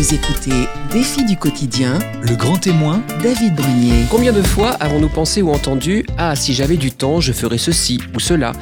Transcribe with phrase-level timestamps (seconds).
[0.00, 4.06] Vous écoutez Défi du quotidien, Le grand témoin, David Brunier.
[4.10, 8.00] Combien de fois avons-nous pensé ou entendu Ah, si j'avais du temps, je ferais ceci
[8.14, 8.52] ou cela.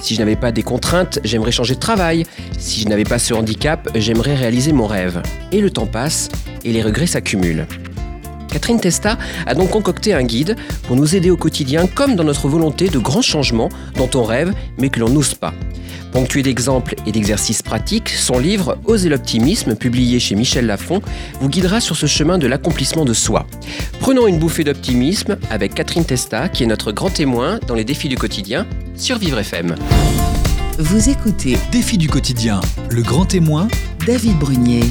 [0.00, 2.24] Si je n'avais pas des contraintes, j'aimerais changer de travail.
[2.58, 5.22] Si je n'avais pas ce handicap, j'aimerais réaliser mon rêve.
[5.52, 6.30] Et le temps passe
[6.64, 7.68] et les regrets s'accumulent.
[8.50, 10.56] Catherine Testa a donc concocté un guide
[10.88, 14.52] pour nous aider au quotidien comme dans notre volonté de grands changements dont on rêve
[14.78, 15.54] mais que l'on n'ose pas.
[16.12, 21.00] Ponctué d'exemples et d'exercices pratiques, son livre Oser l'optimisme, publié chez Michel Lafon,
[21.40, 23.46] vous guidera sur ce chemin de l'accomplissement de soi.
[24.00, 28.08] Prenons une bouffée d'optimisme avec Catherine Testa, qui est notre grand témoin dans les défis
[28.08, 28.66] du quotidien
[28.96, 29.74] sur Vivre FM.
[30.78, 33.68] Vous écoutez défi du quotidien, le grand témoin,
[34.06, 34.84] David Brunier.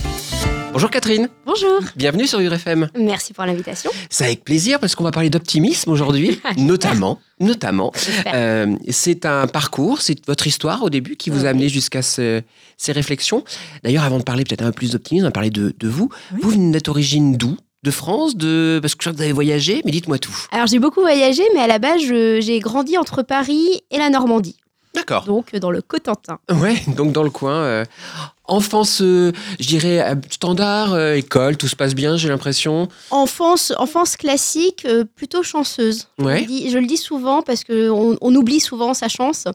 [0.78, 2.88] Bonjour Catherine, Bonjour, bienvenue sur Vivre FM.
[3.00, 3.90] merci pour l'invitation.
[4.12, 7.20] C'est avec plaisir parce qu'on va parler d'optimisme aujourd'hui, notamment.
[7.40, 7.92] Notamment.
[8.32, 12.44] Euh, c'est un parcours, c'est votre histoire au début qui vous a amené jusqu'à ce-
[12.78, 13.44] ces réflexions.
[13.84, 16.10] D'ailleurs, avant de parler peut-être un peu plus d'optimisme, on va parler de, de vous.
[16.34, 16.40] Oui.
[16.44, 17.58] Vous venez d'origine d'où?
[17.82, 18.78] De France de...
[18.80, 20.36] Parce que je crois que vous avez voyagé, mais dites-moi tout.
[20.52, 24.58] Alors j'ai beaucoup voyagé, mais à la base j'ai grandi entre Paris et la Normandie,
[24.94, 25.24] D'accord.
[25.26, 26.38] donc dans le Cotentin.
[26.52, 27.54] Ouais, donc dans le coin.
[27.56, 27.84] euh,
[28.48, 32.88] enfance, euh, je dirais, euh, standard, euh, école, tout se passe bien, j'ai l'impression.
[33.12, 36.08] Enfance, enfance classique, euh, plutôt chanceuse.
[36.20, 36.38] Ouais.
[36.38, 39.46] Je, le dis, je le dis souvent parce qu'on on oublie souvent sa chance.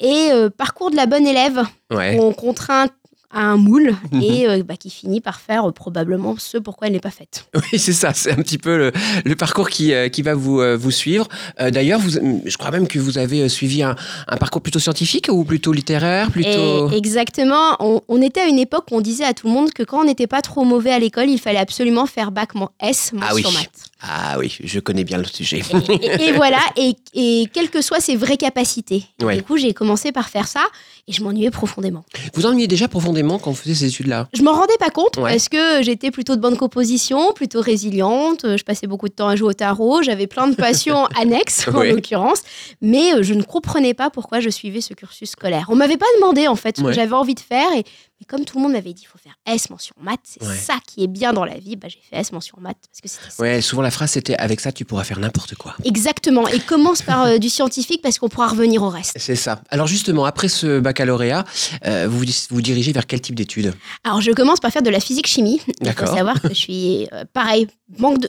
[0.00, 2.18] Et parcours de la bonne élève, Ouais.
[2.20, 2.86] on contraint
[3.32, 4.22] à un moule Mhm.
[4.22, 7.46] et euh, bah, qui finit par faire euh, probablement ce pourquoi elle n'est pas faite.
[7.54, 8.92] Oui, c'est ça, c'est un petit peu le,
[9.24, 11.28] le parcours qui, euh, qui va vous, vous suivre.
[11.58, 13.96] D'ailleurs, je crois même que vous avez suivi un,
[14.28, 16.90] un parcours plutôt scientifique ou plutôt littéraire, plutôt...
[16.90, 17.76] Et exactement.
[17.80, 20.00] On, on était à une époque où on disait à tout le monde que quand
[20.00, 23.42] on n'était pas trop mauvais à l'école, il fallait absolument faire bac S, Ah oui.
[23.44, 23.91] maths.
[24.04, 25.62] Ah oui, je connais bien le sujet.
[26.02, 29.04] Et, et voilà, et, et quelles que soient ses vraies capacités.
[29.22, 29.36] Ouais.
[29.36, 30.64] Du coup, j'ai commencé par faire ça
[31.06, 32.04] et je m'ennuyais profondément.
[32.34, 34.28] Vous ennuyez déjà profondément quand vous faisiez ces études-là?
[34.34, 35.30] Je m'en rendais pas compte Ouais.
[35.32, 38.56] parce que j'étais plutôt de bonne composition, plutôt résiliente.
[38.56, 40.02] Je passais beaucoup de temps à jouer au tarot.
[40.02, 41.92] J'avais plein de passions annexes, en Ouais.
[41.92, 42.42] l'occurrence.
[42.80, 45.66] Mais euh, je ne comprenais pas pourquoi je suivais ce cursus scolaire.
[45.68, 47.68] On m'avait pas demandé, en fait, ce que j'avais envie de faire.
[47.76, 47.84] Et,
[48.22, 50.54] mais comme tout le monde m'avait dit, il faut faire S mention maths, c'est Ouais.
[50.56, 53.08] ça qui est bien dans la vie, bah, j'ai fait S mention maths parce que
[53.08, 53.42] ça.
[53.42, 55.74] Ouais, souvent la phrase c'était avec ça tu pourras faire n'importe quoi.
[55.84, 56.46] Exactement.
[56.46, 59.14] Et commence par euh, du scientifique parce qu'on pourra revenir au reste.
[59.18, 59.60] C'est ça.
[59.70, 61.44] Alors justement, après ce baccalaureat,
[61.84, 63.74] euh, vous vous dirigez vers quel type d'études?
[64.04, 65.60] Alors, je commence par faire de la physique-chimie.
[65.80, 67.66] Il faut savoir que je suis, euh, pareil,
[67.98, 68.28] manque de,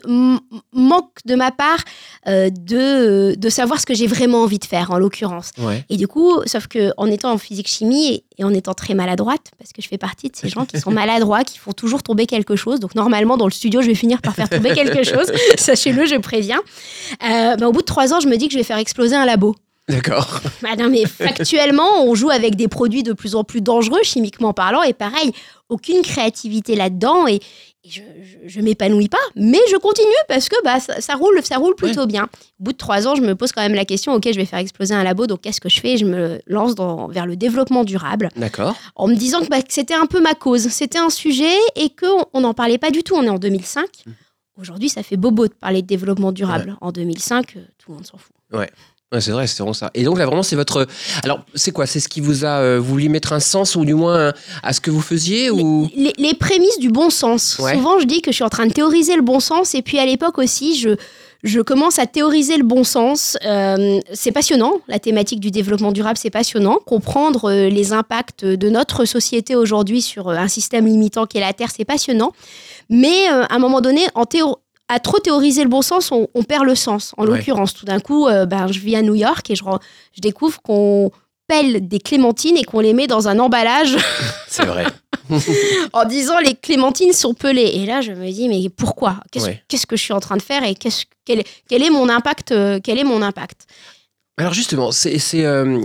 [0.72, 1.78] manque de ma part
[2.26, 5.50] de, de savoir ce que j'ai vraiment envie de faire, en l'occurrence.
[5.58, 5.84] Ouais.
[5.88, 9.72] Et du coup, sauf que en étant en physique-chimie et, en étant très maladroite, parce
[9.72, 12.56] que je fais partie de ces gens qui sont maladroits, qui font toujours tomber quelque
[12.56, 12.80] chose.
[12.80, 15.30] Donc, normalement, dans le studio, je vais finir par faire tomber quelque chose.
[15.56, 16.60] Sachez-le, je préviens.
[17.22, 19.16] Euh, bah, au bout de trois ans, je me dis que je vais faire exploser
[19.16, 19.54] un labo.
[19.88, 20.40] D'accord.
[20.66, 24.54] Ah non, mais factuellement, on joue avec des produits de plus en plus dangereux, chimiquement
[24.54, 25.32] parlant, et pareil,
[25.68, 30.56] aucune créativité là-dedans, et, et je, je, je m'épanouis pas, mais je continue parce que
[30.64, 32.24] bah, ça, ça roule, ça roule plutôt bien.
[32.60, 34.46] Au bout de trois ans, je me pose quand même la question, ok, je vais
[34.46, 35.98] faire exploser un labo, donc qu'est-ce que je fais?
[35.98, 38.74] Je me lance dans, vers le développement durable, D'accord.
[38.96, 41.90] en me disant que, bah, que c'était un peu ma cause, c'était un sujet, et
[41.90, 43.84] qu'on n'en parlait pas du tout, on est en 2005.
[44.58, 46.76] Aujourd'hui, ça fait bobo de parler de développement durable.
[46.80, 48.34] En 2005, euh, tout le monde s'en fout.
[48.52, 48.70] Ouais,
[49.20, 49.90] c'est vrai, c'est vraiment ça.
[49.94, 50.86] Et donc là, vraiment, c'est votre.
[51.22, 51.86] Alors, c'est quoi?
[51.86, 54.32] C'est ce qui vous a euh, voulu mettre un sens, ou du moins
[54.62, 55.88] à ce que vous faisiez ou...
[55.96, 57.58] les, les prémices du bon sens.
[57.58, 57.74] Ouais.
[57.74, 59.98] Souvent, je dis que je suis en train de théoriser le bon sens, et puis
[59.98, 60.96] à l'époque aussi, je,
[61.42, 63.36] je commence à théoriser le bon sens.
[63.44, 66.78] Euh, c'est passionnant, la thématique du développement durable, c'est passionnant.
[66.86, 71.40] Comprendre euh, les impacts de notre société aujourd'hui sur euh, un système limitant qui est
[71.40, 72.32] la Terre, c'est passionnant.
[72.90, 74.56] Mais euh, à un moment donné, en théo-
[74.94, 77.12] à trop théoriser le bon sens, on, on perd le sens.
[77.16, 77.36] En Ouais.
[77.38, 79.62] l'occurrence, tout d'un coup, euh, ben, je vis à New York et je,
[80.14, 81.10] je découvre qu'on
[81.46, 83.96] pèle des clémentines et qu'on les met dans un emballage
[84.48, 84.84] C'est vrai.
[85.92, 87.70] en disant les clémentines sont pelées.
[87.74, 89.20] Et là, je me dis, mais pourquoi?
[89.30, 89.62] Qu'est-ce Ouais.
[89.88, 92.78] que je suis en train de faire et qu'est-ce- quel, quel est mon impact euh,
[92.82, 93.66] Quel est mon impact?
[94.36, 95.80] Alors justement, c'est c'est, euh,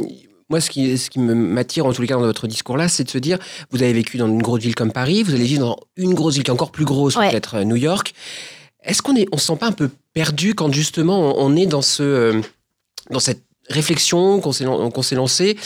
[0.50, 2.88] moi ce qui, ce qui me m'attire en tous les cas dans votre discours là,
[2.90, 3.38] c'est de se dire,
[3.72, 6.34] vous avez vécu dans une grosse ville comme Paris, vous allez vivre dans une grosse
[6.34, 7.30] ville qui est encore plus grosse, Ouais.
[7.30, 8.14] peut-être euh, New York.
[8.84, 11.82] Est-ce qu'on est, on se sent pas un peu perdu quand justement on, est dans
[11.82, 12.42] ce, euh,
[13.10, 15.58] dans cette réflexion qu'on s'est qu'on s'est lancée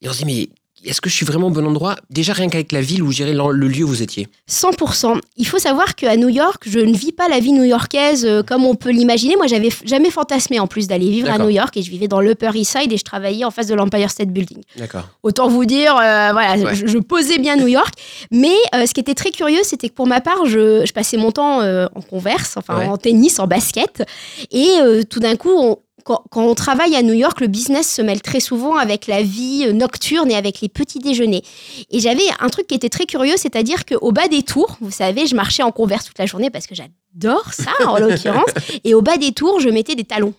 [0.00, 0.48] et on se dit mais
[0.84, 1.96] est-ce que je suis vraiment au bon endroit?
[2.10, 4.28] Déjà rien qu'avec la ville où je dirais le lieu où vous étiez.
[4.50, 5.18] 100%.
[5.36, 8.64] Il faut savoir qu'à New York, je ne vis pas la vie new-yorkaise euh, comme
[8.64, 9.36] on peut l'imaginer.
[9.36, 11.38] Moi, j'avais jamais fantasmé en plus d'aller vivre à.
[11.38, 13.74] New York et je vivais dans l'Upper East Side et je travaillais en face de
[13.74, 14.62] l'Empire State Building.
[14.76, 15.08] D'accord.
[15.22, 16.74] Autant vous dire, euh, voilà, Ouais.
[16.74, 17.92] je, je posais bien New York.
[18.30, 21.16] Mais euh, ce qui était très curieux, c'était que pour ma part, je, je passais
[21.16, 22.86] mon temps euh, en converse, enfin Ouais.
[22.86, 24.04] en tennis, en basket.
[24.52, 24.68] Et
[25.10, 28.22] tout d'un coup, on- quand, quand on travaille à New York, le business se mêle
[28.22, 31.42] très souvent avec la vie euh, nocturne et avec les petits déjeuners.
[31.90, 35.26] Et j'avais un truc qui était très curieux, c'est-à-dire qu'au bas des tours, vous savez,
[35.26, 38.50] je marchais en converse toute la journée parce que j'adore ça, en l'occurrence,
[38.84, 40.34] et au bas des tours, je mettais des talons.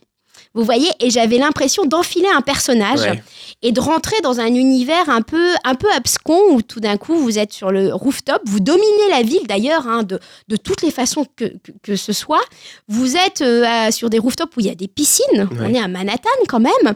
[0.55, 3.21] Vous voyez, et j'avais l'impression d'enfiler un personnage Ouais.
[3.61, 7.15] et de rentrer dans un univers un peu, un peu abscon où tout d'un coup
[7.15, 10.91] vous êtes sur le rooftop, vous dominez la ville d'ailleurs hein, de, de toutes les
[10.91, 12.41] façons que, que, que ce soit.
[12.87, 15.87] Vous êtes euh, sur des rooftops où il y a des piscines, on est à
[15.87, 16.95] Manhattan quand même.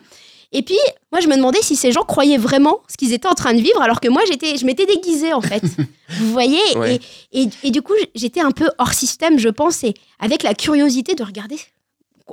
[0.52, 0.78] Et puis,
[1.12, 3.62] moi, je me demandais si ces gens croyaient vraiment ce qu'ils étaient en train de
[3.62, 5.62] vivre, alors que moi, j'étais, je m'étais déguisée, en fait.
[6.10, 7.00] Vous voyez Ouais.
[7.34, 10.56] et, et, et du coup, j'étais un peu hors système, je pense, et avec la
[10.56, 11.58] curiosité de regarder.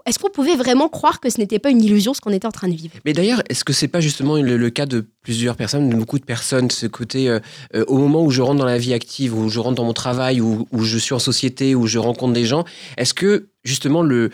[0.04, 2.52] Est-ce qu'on pouvait vraiment croire que ce n'était pas une illusion, ce qu'on était en
[2.52, 2.94] train de vivre?
[3.04, 6.24] Mais d'ailleurs, est-ce que c'est pas justement le, cas de plusieurs personnes, de beaucoup de
[6.24, 7.40] personnes, ce côté euh,
[7.74, 9.92] euh, au moment où je rentre dans la vie active, où je rentre dans mon
[9.92, 12.64] travail, où, je suis en société, où je rencontre des gens,
[12.96, 14.30] est-ce que justement le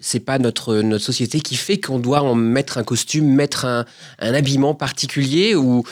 [0.00, 3.86] c'est pas notre notre société qui fait qu'on doit en mettre un costume, mettre un,
[4.18, 5.84] un habillement particulier ou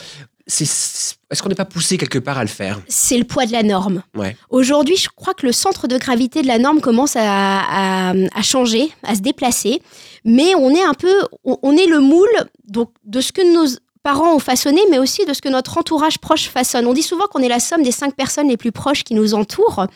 [0.61, 2.81] est-ce qu'on n'est pas poussé quelque part à le faire?
[2.89, 4.03] C'est le poids de la norme.
[4.15, 4.37] Ouais.
[4.51, 8.43] Aujourd'hui, je crois que le centre de gravité de la norme commence à, à- à
[8.43, 9.81] changer, à se déplacer,
[10.25, 11.15] mais on est un peu,
[11.45, 12.29] on, on est le moule
[12.69, 13.67] donc, de ce que nos
[14.03, 16.87] parents ont façonné, mais aussi de ce que notre entourage proche façonne.
[16.89, 19.33] On dit souvent qu'on est la somme des cinq personnes les plus proches qui nous
[19.35, 19.87] entourent,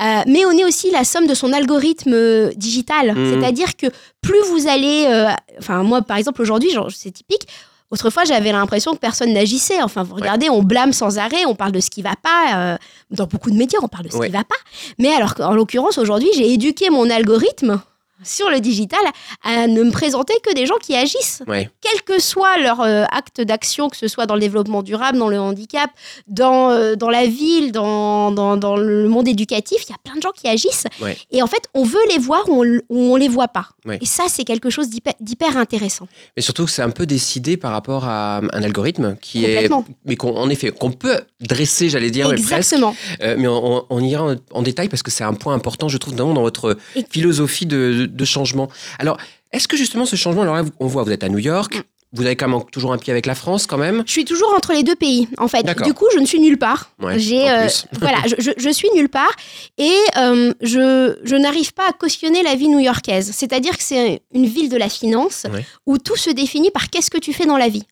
[0.00, 3.14] euh, mais on est aussi la somme de son algorithme euh, digital.
[3.14, 3.40] Mhm.
[3.40, 3.86] C'est-à-dire que
[4.22, 5.28] plus vous allez, euh,
[5.58, 7.46] enfin moi par exemple aujourd'hui, c'est typique.
[7.92, 9.82] Autrefois, j'avais l'impression que personne n'agissait.
[9.82, 12.56] Enfin, vous regardez, on blâme sans arrêt, on parle de ce qui va pas.
[12.56, 12.76] euh,
[13.10, 14.26] dans beaucoup de médias, on parle de ce Ouais.
[14.28, 14.56] qui va pas.
[14.98, 17.80] Mais alors qu'en l'occurrence, aujourd'hui, j'ai éduqué mon algorithme
[18.24, 19.00] sur le digital
[19.42, 21.70] à ne me présenter que des gens qui agissent, Ouais.
[21.80, 25.28] quel que soit leur euh, acte d'action, que ce soit dans le développement durable, dans
[25.28, 25.90] le handicap,
[26.28, 30.16] dans, euh, dans la ville, dans, dans, dans le monde éducatif, il y a plein
[30.16, 30.86] de gens qui agissent.
[31.00, 31.16] Ouais.
[31.30, 33.68] Et en fait, on veut les voir ou on, on les voit pas.
[33.84, 33.98] Ouais.
[34.00, 36.06] Et ça, c'est quelque chose d'hyper- intéressant.
[36.36, 39.68] Mais surtout c'est un peu décidé par rapport à un algorithme qui est
[40.04, 42.52] mais qu'on en effet qu'on peut dresser, j'allais dire mais presque.
[42.52, 42.94] Exactement.
[43.22, 45.88] Euh, mais on, on- on ira en, en détail parce que c'est un point important,
[45.88, 48.68] je trouve, notamment dans votre Et- philosophie de, de changement.
[48.98, 49.16] Alors,
[49.52, 51.82] est-ce que justement ce changement, alors là, on voit, vous êtes à New York, Mm.
[52.18, 54.02] vous avez quand même toujours un pied avec la France quand même.
[54.06, 55.64] Je suis toujours entre les deux pays, en fait.
[55.82, 56.90] Du coup, je ne suis nulle part.
[57.00, 57.68] Ouais, J'ai, euh,
[58.00, 59.32] voilà, je, je- je suis nulle part
[59.78, 63.32] et euh, je, je n'arrive pas à cautionner la vie new-yorkaise.
[63.34, 65.64] C'est-à-dire que c'est une ville de la finance Ouais.
[65.86, 67.84] où tout se définit par qu'est-ce que tu fais dans la vie.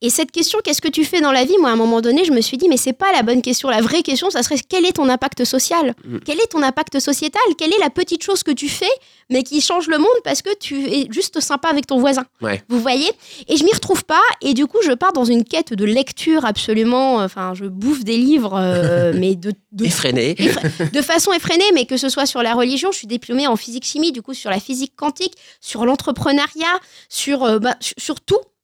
[0.00, 1.56] Et cette question, qu'est-ce que tu fais dans la vie?
[1.58, 3.68] Moi, à un moment donné, je me suis dit, mais c'est pas la bonne question.
[3.68, 5.94] La vraie question, ça serait quel est ton impact social?
[6.04, 6.18] Mm.
[6.24, 7.42] Quel est ton impact sociétal?
[7.58, 8.86] Quelle est la petite chose que tu fais,
[9.28, 12.24] mais qui change le monde parce que tu es juste sympa avec ton voisin?
[12.40, 12.62] Ouais.
[12.68, 13.10] Vous voyez?
[13.48, 14.22] Et je m'y retrouve pas.
[14.40, 17.16] Et du coup, je pars dans une quête de lecture absolument.
[17.16, 20.34] Enfin, je bouffe des livres, euh, mais de, de Effréné.
[20.38, 23.56] effra- de façon effrénée, mais que ce soit sur la religion, je suis diplômée en
[23.56, 26.78] physique-chimie, du coup sur la physique quantique, sur l'entrepreneuriat,
[27.08, 28.20] sur, euh, bah, sur, sur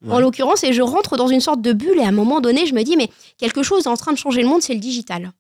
[0.08, 2.66] en l'occurrence, et je rentre dans une sorte de bulle, et à un moment donné,
[2.66, 3.08] je me dis, mais
[3.38, 5.32] quelque chose est en train de changer le monde, c'est le digital.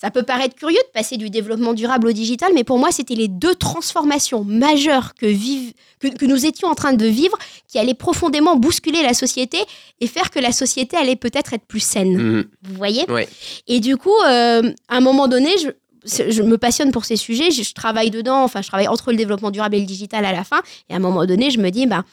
[0.00, 3.14] Ça peut paraître curieux de passer du développement durable au digital, mais pour moi, c'était
[3.14, 7.36] les deux transformations majeures que, vive, que, que nous étions en train de vivre,
[7.68, 9.58] qui allaient profondément bousculer la société
[10.00, 12.16] et faire que la société allait peut-être être plus saine.
[12.16, 12.44] Mm.
[12.62, 13.04] Vous voyez?
[13.10, 13.28] Ouais.
[13.66, 17.62] Et du coup, euh, à un moment donné, je, me passionne pour ces sujets, je,
[17.62, 20.44] je travaille dedans, enfin, je travaille entre le développement durable et le digital à la
[20.44, 20.62] fin.
[20.88, 22.04] Et à un moment donné, je me dis bah,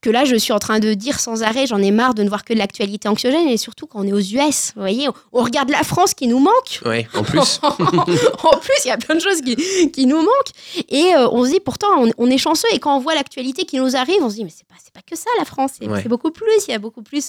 [0.00, 2.28] que là, je suis en train de dire sans arrêt, j'en ai marre de ne
[2.28, 5.12] voir que de l'actualité anxiogène, et surtout quand on est aux US, vous voyez, on,
[5.32, 6.80] on regarde la France qui nous manque.
[6.84, 7.60] Ouais, en plus.
[7.62, 10.84] en plus, il y a plein de choses qui, qui nous manquent.
[10.88, 12.68] Et euh, on se dit, pourtant, on, on est chanceux.
[12.72, 15.00] Et quand on voit l'actualité qui nous arrive, on se dit, mais c'est pas, pas
[15.08, 15.72] que ça, la France.
[15.78, 16.02] C'est Ouais.
[16.08, 16.46] beaucoup plus.
[16.68, 17.28] Il y a beaucoup plus,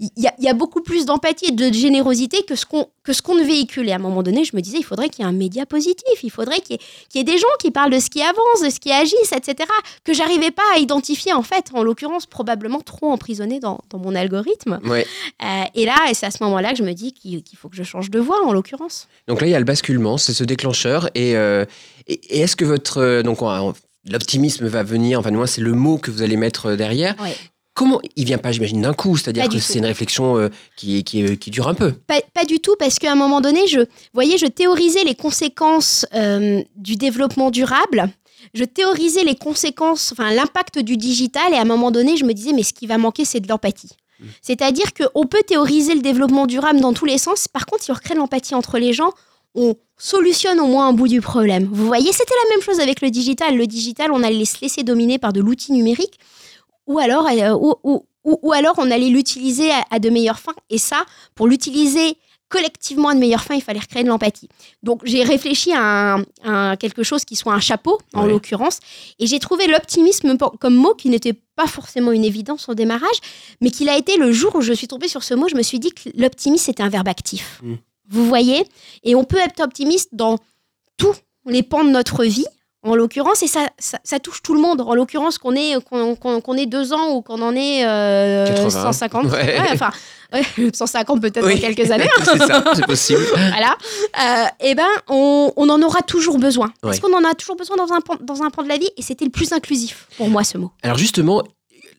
[0.00, 2.88] il y a, il y a beaucoup plus d'empathie et de générosité que ce qu'on
[3.08, 3.88] ce qu'on véhicule.
[3.88, 5.64] Et à un moment donné, je me disais, il faudrait qu'il y ait un média
[5.66, 6.22] positif.
[6.22, 8.22] Il faudrait qu'il y, ait- qu'il y ait des gens qui parlent de ce qui
[8.22, 9.68] avance, de ce qui agissent, etc.
[10.04, 11.66] Que j'arrivais pas à identifier, en fait.
[11.74, 11.93] En l'occurrence,
[12.26, 14.80] probablement trop emprisonné dans, dans mon algorithme.
[14.84, 15.06] Ouais.
[15.42, 17.76] Euh, et là, et c'est à ce moment-là que je me dis qu'il faut que
[17.76, 19.08] je change de voie, en l'occurrence.
[19.28, 21.08] Donc là, il y a le basculement, c'est ce déclencheur.
[21.14, 21.64] Et, euh,
[22.06, 22.98] et, et est-ce que votre.
[22.98, 23.74] euh, donc, on-
[24.10, 27.14] l'optimisme va venir, enfin, moins, c'est le mot que vous allez mettre derrière.
[27.22, 27.34] Ouais.
[27.76, 29.16] Comment Il vient pas, j'imagine, d'un coup.
[29.16, 31.90] C'est-à-dire que c'est une réflexion euh, qui, qui, qui dure un peu.
[31.90, 33.80] Pas, pas du tout, parce qu'à un moment donné, je,
[34.12, 38.08] voyez, je théorisais les conséquences euh, du développement durable.
[38.54, 42.32] Je théorisais les conséquences, enfin l'impact du digital, et à un moment donné, je me
[42.32, 43.90] disais, mais ce qui va manquer, c'est de l'empathie.
[44.40, 47.48] C'est-à-dire qu'on peut théoriser le développement durable dans tous les sens.
[47.48, 49.10] Par contre, si on recrée de l'empathie entre les gens,
[49.56, 51.68] on solutionne au moins un bout du problème.
[51.70, 53.56] Vous voyez, c'était la même chose avec le digital.
[53.56, 56.18] Le digital, on allait se laisser dominer par de l'outil numérique,
[56.86, 60.38] ou alors, euh, ou, ou- ou- ou alors on allait l'utiliser à, à de meilleures
[60.40, 60.54] fins.
[60.70, 62.16] Et ça, pour l'utiliser
[62.54, 64.48] collectivement à de meilleures fins, il fallait recréer de l'empathie.
[64.82, 68.30] Donc j'ai réfléchi à, un- à quelque chose qui soit un chapeau, en Ouais.
[68.30, 68.78] l'occurrence,
[69.18, 73.18] et j'ai trouvé l'optimisme comme mot qui n'était pas forcément une évidence au démarrage,
[73.60, 75.62] mais qu'il a été le jour où je suis tombée sur ce mot, je me
[75.62, 77.60] suis dit que l'optimisme c'était un verbe actif.
[77.62, 77.74] Mm.
[78.10, 78.60] Vous voyez
[79.02, 80.38] Et on peut être optimiste dans
[80.96, 81.14] tous
[81.46, 82.46] les pans de notre vie.
[82.84, 84.82] En l'occurrence, et ça, ça, ça touche tout le monde.
[84.82, 88.70] En l'occurrence, qu'on ait, qu'on, deux ans ou qu'on en ait euh, 80.
[88.70, 89.32] 150.
[89.32, 89.58] Ouais.
[89.72, 89.90] enfin,
[90.34, 90.42] ouais,
[90.74, 91.54] 150 peut-être Oui.
[91.54, 92.08] dans quelques années.
[92.18, 92.22] hein.
[92.24, 93.22] c'est ça, c'est possible.
[93.34, 93.76] voilà.
[94.22, 96.72] Euh, eh ben, on, on en aura toujours besoin.
[96.82, 98.90] Parce qu'on en a toujours besoin dans un, pan, dans un pan de la vie.
[98.98, 100.70] Et c'était le plus inclusif pour moi, ce mot.
[100.82, 101.42] Alors justement,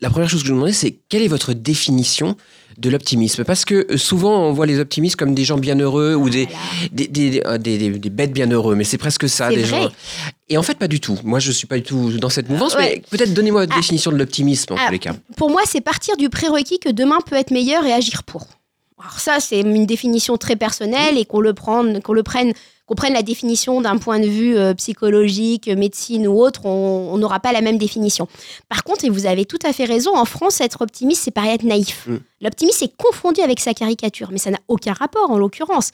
[0.02, 2.36] la première chose que je vous demandais, c'est quelle est votre définition
[2.78, 3.44] de l'optimisme?
[3.46, 6.60] Parce que euh, souvent, on voit les optimistes comme des gens bienheureux ou des, Voilà.
[6.92, 9.90] des, des, euh, des- des- des bêtes bienheureux, mais c'est presque ça, des gens.
[10.50, 11.18] Et en fait, pas du tout.
[11.24, 13.80] Moi, je suis pas du tout dans cette mouvance, mais peut-être donnez-moi votre Ah.
[13.80, 14.86] définition de l'optimisme en Ah.
[14.88, 15.16] tous les cas.
[15.38, 18.48] Pour moi, c'est partir du prérequis que demain peut être meilleur et agir pour.
[19.00, 22.02] Alors ça, c'est une définition très personnelle et qu'on le prenne,
[22.86, 27.40] qu'on prenne, la définition d'un point de vue euh, psychologique, médecine ou autre, on n'aura
[27.40, 28.28] pas la même définition.
[28.70, 31.52] Par contre, et vous avez tout à fait raison, en France, être optimiste, c'est pareil
[31.52, 32.06] être naïf.
[32.08, 32.18] Mm.
[32.42, 35.92] L'optimisme est confondu avec sa caricature, mais ça n'a aucun rapport en l'occurrence.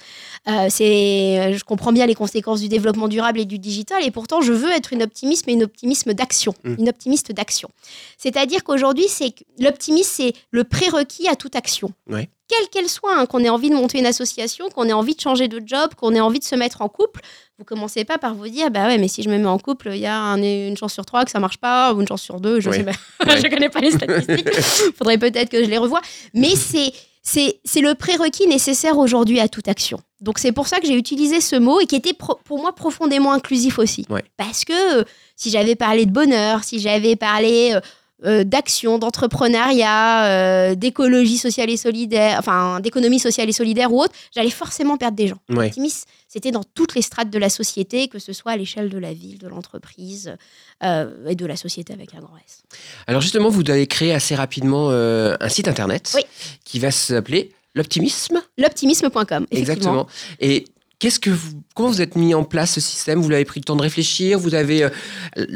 [0.50, 4.41] Euh, c'est, je comprends bien les conséquences du développement durable et du digital, et pourtant
[4.41, 6.75] je veux être une optimiste, mais une optimisme d'action, Mm.
[6.79, 7.69] une optimiste d'action.
[8.17, 11.91] C'est-à-dire qu'aujourd'hui, c'est l'optimisme, c'est le prérequis à toute action.
[12.10, 12.29] Ouais.
[12.51, 15.22] Quelle qu'elle soit, hein, qu'on ait envie de monter une association, qu'on ait envie de
[15.22, 17.22] changer de job, qu'on ait envie de se mettre en couple,
[17.58, 19.91] vous commencez pas par vous dire, bah ouais, mais si je me mets en couple,
[19.93, 22.22] il y a un- une chance sur trois que ça marche pas, ou une chance
[22.24, 24.51] sur deux, je je connais pas les statistiques.
[24.98, 26.01] Faudrait peut-être que je les revoie.
[26.34, 26.91] Mais c'est
[27.24, 30.00] c'est c'est le prérequis nécessaire aujourd'hui à toute action.
[30.22, 32.74] Donc c'est pour ça que j'ai utilisé ce mot et qui était pro- pour moi
[32.74, 34.05] profondément inclusif aussi.
[34.10, 34.24] Ouais.
[34.38, 35.03] Parce que euh,
[35.36, 37.79] si j'avais parlé de bonheur, si j'avais parlé euh,
[38.25, 44.13] euh, d'action, d'entrepreneuriat, euh, d'écologie sociale et solidaire, enfin d'économie sociale et solidaire ou autre,
[44.36, 45.40] j'allais forcément perdre des gens.
[45.50, 45.66] Ouais.
[45.66, 48.98] L'optimisme, c'était dans toutes les strates de la société, que ce soit à l'échelle de
[48.98, 50.36] la ville, de l'entreprise
[50.84, 52.63] euh, et de la société avec un grand S.
[53.08, 56.22] Alors justement, vous avez créé assez rapidement un site internet Oui.
[56.63, 58.42] qui va s'appeler l'optimisme.
[58.58, 59.48] L'optimisme.com.
[59.51, 60.08] Exactement.
[60.40, 60.66] Et
[61.01, 63.22] qu'est-ce que vous, comment vous êtes mis en place ce système?
[63.22, 64.39] Vous l'avez pris le temps de réfléchir?
[64.39, 64.89] Vous avez, euh,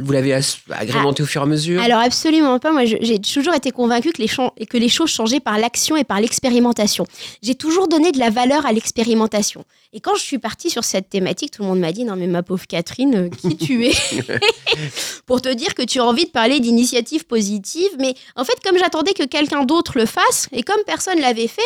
[0.02, 0.38] vous l'avez
[0.72, 1.82] agrémenté au fur et à mesure?
[1.82, 2.72] Alors absolument pas.
[2.72, 6.20] Moi, j'ai toujours été convaincue que les, que les choses changeaient par l'action et par
[6.20, 7.06] l'expérimentation.
[7.44, 9.64] J'ai toujours donné de la valeur à l'expérimentation.
[9.94, 12.28] Et quand je suis partie sur cette thématique, tout le monde m'a dit non mais
[12.28, 13.94] ma pauvre Catherine, euh, qui tu es?
[15.28, 18.78] Pour te dire que tu as envie de parler d'initiatives positives, mais en fait comme
[18.80, 21.62] j'attendais que quelqu'un d'autre le fasse et comme personne l'avait fait.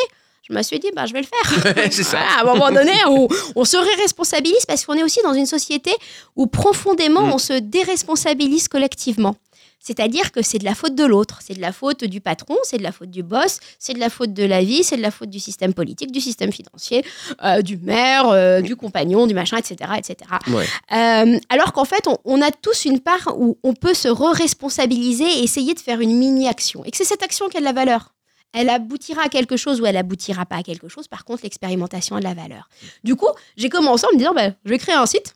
[0.50, 1.76] Je me suis dit, bah, je vais le faire.
[1.92, 2.18] C'est ça.
[2.18, 5.46] Voilà, à un moment donné, on, on se responsabilise parce qu'on est aussi dans une
[5.46, 5.92] société
[6.36, 7.34] où profondément Mm.
[7.34, 9.36] on se déresponsabilise collectivement.
[9.82, 12.78] C'est-à-dire que c'est de la faute de l'autre, c'est de la faute du patron, c'est
[12.78, 15.10] de la faute du boss, c'est de la faute de la vie, c'est de la
[15.10, 17.06] faute du système politique, du système financier,
[17.46, 19.92] euh, du maire, euh, du compagnon, du machin, etc.
[19.98, 20.16] etc.
[20.50, 20.66] Ouais.
[20.92, 25.24] Euh, alors qu'en fait, on, on a tous une part où on peut se re-responsabiliser
[25.40, 26.84] et essayer de faire une mini-action.
[26.84, 28.14] Et que c'est cette action qui a de la valeur.
[28.54, 31.08] Elle aboutira à quelque chose ou elle aboutira pas à quelque chose.
[31.08, 32.68] Par contre, l'expérimentation a de la valeur.
[33.04, 33.28] Du coup,
[33.58, 35.36] j'ai commencé en me disant, bah, je vais créer un site.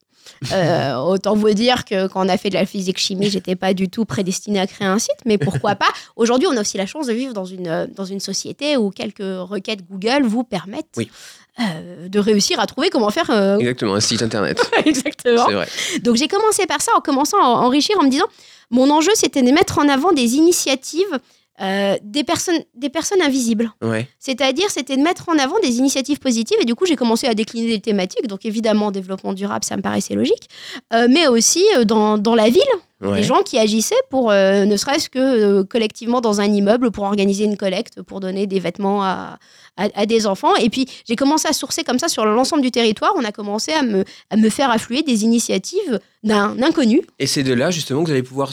[0.54, 3.74] Euh, autant vous dire que quand on a fait de la physique chimie, j'étais pas
[3.74, 6.86] du tout prédestinée à créer un site, mais pourquoi pas Aujourd'hui, on a aussi la
[6.86, 11.12] chance de vivre dans une, dans une société où quelques requêtes Google vous permettent Oui.
[11.60, 13.30] euh, de réussir à trouver comment faire.
[13.32, 14.60] euh, Exactement, un site internet.
[14.86, 15.44] Exactement.
[15.52, 15.68] Vrai.
[16.04, 18.28] Donc j'ai commencé par ça en commençant à enrichir en me disant
[18.72, 21.20] mon enjeu c'était de mettre en avant des initiatives
[21.62, 23.72] euh, des, personnes, des personnes invisibles.
[23.82, 24.08] Ouais.
[24.20, 27.36] C'est-à-dire c'était de mettre en avant des initiatives positives et du coup j'ai commencé à
[27.36, 28.28] décliner des thématiques.
[28.28, 30.50] Donc évidemment développement durable ça me paraissait logique,
[30.94, 32.62] Euh, mais aussi euh, dans, dans la ville
[33.04, 33.18] ouais.
[33.18, 37.04] des gens qui agissaient pour euh, ne serait-ce que euh, collectivement dans un immeuble pour
[37.06, 39.38] organiser une collecte pour donner des vêtements à,
[39.78, 40.56] à, à des enfants.
[40.56, 43.14] Et puis j'ai commencé à sourcer comme ça sur l'ensemble du territoire.
[43.18, 47.02] On a commencé à me, à me faire affluer des initiatives d'un inconnu.
[47.20, 48.52] Et c'est de là justement que vous allez pouvoir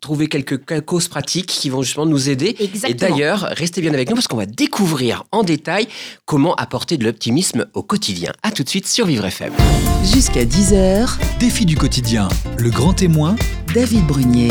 [0.00, 2.56] trouver quelques ca- causes pratiques qui vont justement nous aider.
[2.58, 3.10] Et Exactement.
[3.10, 5.86] d'ailleurs, restez bien avec nous parce qu'on va découvrir en détail
[6.24, 8.32] comment apporter de l'optimisme au quotidien.
[8.42, 9.52] À tout de suite sur Vivre FM.
[10.02, 12.28] Jusqu'à 10h, Défi du quotidien,
[12.58, 13.36] le grand témoin,
[13.74, 14.50] David Brunier.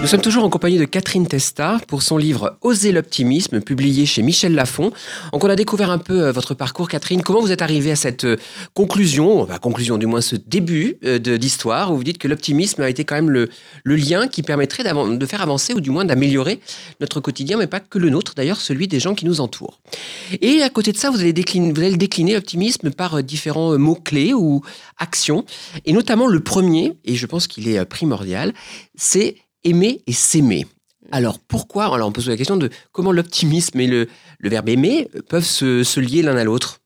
[0.00, 4.22] Nous sommes toujours en compagnie de Catherine Testa pour son livre Oser l'optimisme, publié chez
[4.22, 4.92] Michel Lafon.
[5.32, 7.22] Donc on a découvert un peu euh, votre parcours, Catherine.
[7.22, 8.36] Comment vous êtes arrivée à cette euh,
[8.74, 12.88] conclusion, enfin conclusion du moins ce début euh, d'histoire où vous dites que l'optimisme a
[12.88, 13.48] été quand même le,
[13.84, 16.60] lien qui permettrait de faire avancer ou du moins d'améliorer
[17.00, 19.80] notre quotidien, mais pas que le nôtre, d'ailleurs celui des gens qui nous entourent.
[20.40, 24.62] Et à côté de ça, vous allez décliner, l'optimisme par différents mots-clés ou
[24.98, 25.44] actions,
[25.84, 27.84] et notamment le premier, et je pense qu'il est euh,
[28.94, 30.66] c'est aimer et s'aimer.
[31.12, 31.94] Alors pourquoi?
[31.94, 35.08] Alors on peut se poser la question de comment l'optimisme et le, le verbe aimer
[35.28, 36.80] peuvent se, se lier l'un à l'autre.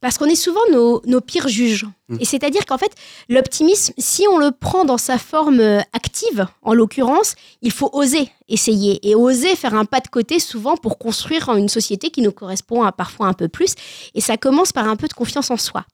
[0.00, 1.86] Parce qu'on est souvent nos, nos pires juges.
[2.08, 2.16] Mm.
[2.18, 2.92] Et c'est-à-dire qu'en fait,
[3.28, 5.60] l'optimisme, si on le prend dans sa forme
[5.92, 10.76] active, en l'occurrence, il faut oser essayer et oser faire un pas de côté souvent
[10.76, 13.74] pour construire une société qui nous correspond à parfois un peu plus.
[14.14, 15.84] Et ça commence par un peu de confiance en soi.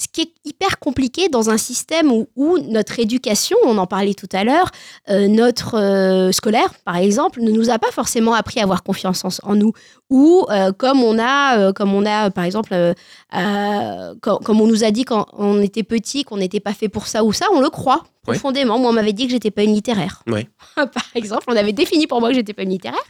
[0.00, 4.14] Ce qui est hyper compliqué dans un système où, où notre éducation, on en parlait
[4.14, 4.70] tout à l'heure,
[5.10, 9.24] euh, notre euh, scolaire, par exemple, ne nous a pas forcément appris à avoir confiance
[9.24, 9.72] en, en nous.
[10.08, 12.74] Ou euh, comme on a, comme on a, par exemple,
[14.22, 17.24] comme on nous a dit quand on était petit qu'on n'était pas fait pour ça
[17.24, 18.34] ou ça, on le croit Ouais.
[18.34, 18.78] profondément.
[18.78, 20.22] Moi, on m'avait dit que j'étais pas une littéraire.
[20.26, 20.46] Ouais.
[20.76, 23.00] par exemple, on avait défini pour moi que j'étais pas une littéraire.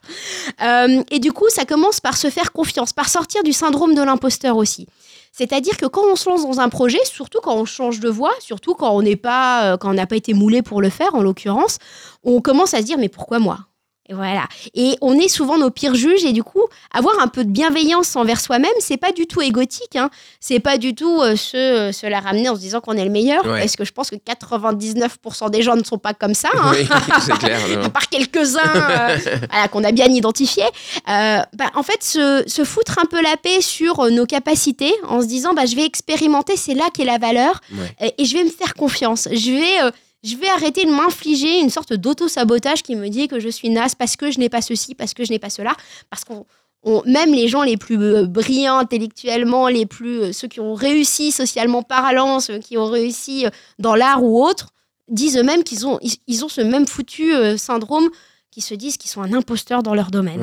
[1.10, 4.56] Et du coup, ça commence par se faire confiance, par sortir du syndrome de l'imposteur
[4.56, 4.86] aussi.
[5.32, 8.32] C'est-à-dire que quand on se lance dans un projet, surtout quand on change de voie,
[8.40, 11.14] surtout quand on n'est pas, euh, quand on n'a pas été moulé pour le faire,
[11.14, 11.78] en l'occurrence,
[12.25, 13.67] on commence à se dire mais pourquoi moi?
[14.10, 14.46] Voilà.
[14.74, 16.62] Et on est souvent nos pires juges et du coup,
[16.92, 19.96] avoir un peu de bienveillance envers soi-même, c'est pas du tout égotique.
[19.96, 20.10] Hein.
[20.40, 23.04] C'est pas du tout euh, se, euh, se la ramener en se disant qu'on est
[23.04, 23.44] le meilleur.
[23.46, 23.60] Ouais.
[23.60, 26.48] Parce que je pense que 99% des gens ne sont pas comme ça.
[26.54, 26.72] hein.
[26.74, 26.86] Oui,
[27.20, 27.58] c'est clair.
[27.84, 29.18] à part quelques-uns euh,
[29.50, 30.64] voilà, qu'on a bien identifiés,
[31.08, 35.20] euh, bah, en fait, se, se foutre un peu la paix sur nos capacités en
[35.20, 37.94] se disant bah, je vais expérimenter, c'est là qu'est la valeur, Ouais.
[38.02, 39.28] euh, et je vais me faire confiance.
[39.32, 39.92] Je vais,
[40.25, 43.94] je vais arrêter de m'infliger une sorte d'auto-sabotage qui me dit que je suis naze
[43.94, 45.75] parce que je n'ai pas ceci, parce que je n'ai pas cela,
[46.10, 46.44] parce qu'on.
[46.82, 50.75] on- même les gens les plus euh, brillants intellectuellement, les plus euh, ceux qui ont
[50.75, 54.68] réussi socialement parlant, ceux qui ont réussi euh, dans l'art ou autre,
[55.08, 58.08] disent eux-mêmes qu'ils ont, ils, ont ce même foutu syndrome,
[58.50, 60.40] qui se disent qu'ils sont un imposteur dans leur domaine.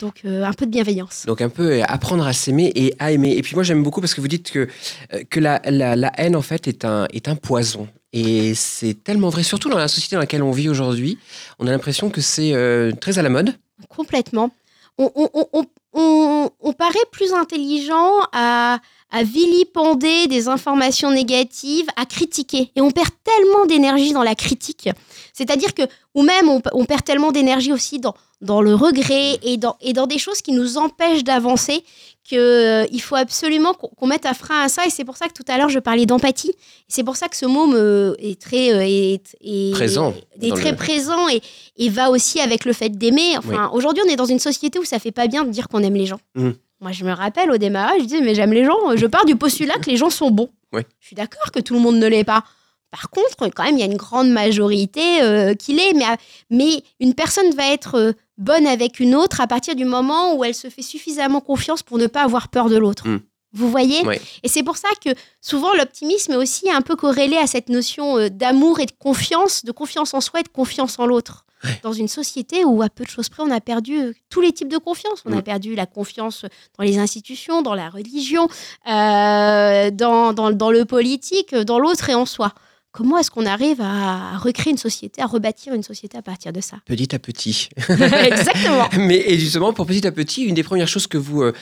[0.00, 1.24] Donc euh, un peu de bienveillance.
[1.26, 3.32] Donc un peu euh, apprendre à s'aimer et à aimer.
[3.36, 4.68] Et puis moi j'aime beaucoup parce que vous dites que,
[5.14, 7.88] euh, que la, la, la haine en fait est un, est un poison.
[8.12, 11.18] Et c'est tellement vrai, surtout dans la société dans laquelle on vit aujourd'hui.
[11.58, 13.54] On a l'impression que c'est euh, très à la mode.
[13.88, 14.50] Complètement.
[14.98, 18.78] On, on, on, on, on- on paraît plus intelligent à,
[19.10, 22.70] à vilipender des informations négatives, à critiquer.
[22.76, 24.88] Et on perd tellement d'énergie dans la critique.
[25.34, 25.82] C'est-à-dire que,
[26.14, 29.92] ou même on, on perd tellement d'énergie aussi dans, dans le regret et dans, et
[29.92, 31.82] dans des choses qui nous empêchent d'avancer
[32.22, 34.84] qu'il faut absolument qu'on mette un frein à ça.
[34.86, 36.52] Et c'est pour ça que tout à l'heure, je parlais d'empathie.
[36.88, 38.72] C'est pour ça que ce mot me, est très...
[38.74, 41.40] euh, est, est- Présent Est dans très le- présent et,
[41.76, 43.38] et va aussi avec le fait d'aimer.
[43.38, 45.82] Enfin, aujourd'hui, on est dans une société où ça fait pas bien de dire qu'on
[45.82, 46.18] aime les gens.
[46.34, 46.50] Mm.
[46.80, 48.76] Moi, je me rappelle au démarrage, je disais, mais j'aime les gens.
[48.96, 50.50] Je pars du postulat que les gens sont bons.
[50.74, 52.44] Je suis d'accord que tout le monde ne l'est pas.
[52.90, 55.92] Par contre, quand même, il y a une grande majorité euh, qui l'est.
[55.94, 56.04] Mais,
[56.50, 60.44] mais une personne va être euh, bonne avec une autre à partir du moment où
[60.44, 63.08] elle se fait suffisamment confiance pour ne pas avoir peur de l'autre.
[63.08, 63.20] Mm.
[63.52, 64.02] Vous voyez.
[64.42, 68.18] Et c'est pour ça que souvent l'optimisme est aussi un peu corrélé à cette notion
[68.18, 71.44] euh, d'amour et de confiance, de confiance en soi et de confiance en l'autre.
[71.82, 74.52] Dans une société où, à peu de choses près, on a perdu euh, tous les
[74.52, 75.22] types de confiance.
[75.24, 75.42] On a Mm.
[75.42, 76.44] perdu la confiance
[76.76, 78.46] dans les institutions, dans la religion,
[78.88, 82.52] euh, dans, dans, dans le politique, dans l'autre et en soi.
[82.96, 86.62] Comment est-ce qu'on arrive à recréer une société, à rebâtir une société à partir de
[86.62, 87.68] ça Petit à petit.
[87.90, 88.88] Exactement.
[88.96, 91.52] Mais et justement, pour petit à petit, une des premières choses que vous euh,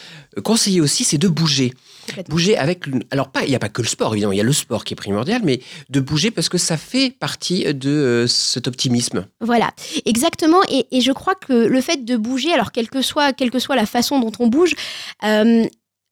[0.44, 1.74] conseillez aussi, c'est de bouger.
[2.28, 2.84] Bouger avec.
[3.10, 4.84] Alors, pas, il n'y a pas que le sport, évidemment, il y a le sport
[4.84, 9.26] qui est primordial, mais de bouger parce que ça fait partie de euh, cet optimisme.
[9.40, 9.72] Voilà,
[10.04, 10.60] exactement.
[10.68, 13.58] Et, et je crois que le fait de bouger, alors quelle que soit, quelle que
[13.58, 14.76] soit la façon dont on bouge,
[15.24, 15.64] euh,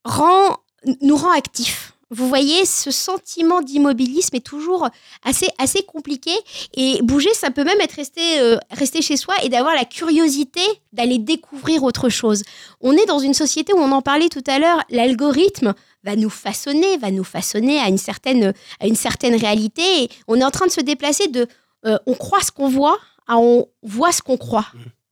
[0.04, 0.56] rend,
[1.00, 1.91] nous rend actifs.
[2.14, 4.86] Vous voyez, ce sentiment d'immobilisme est toujours
[5.24, 6.30] assez, assez compliqué.
[6.74, 10.60] Et bouger, ça peut même être rester, euh, rester chez soi et d'avoir la curiosité
[10.92, 12.42] d'aller découvrir autre chose.
[12.82, 15.72] On est dans une société où on en parlait tout à l'heure, l'algorithme
[16.04, 20.02] va nous façonner, va nous façonner à une certaine, à une certaine réalité.
[20.02, 21.46] Et on est en train de se déplacer de
[21.86, 24.66] euh, on croit ce qu'on voit à on voit ce qu'on croit.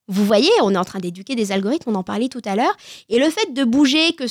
[0.06, 2.76] Vous voyez, on est en train d'éduquer des algorithmes, on en parlait tout à l'heure.
[3.08, 4.24] Et le fait de bouger, que,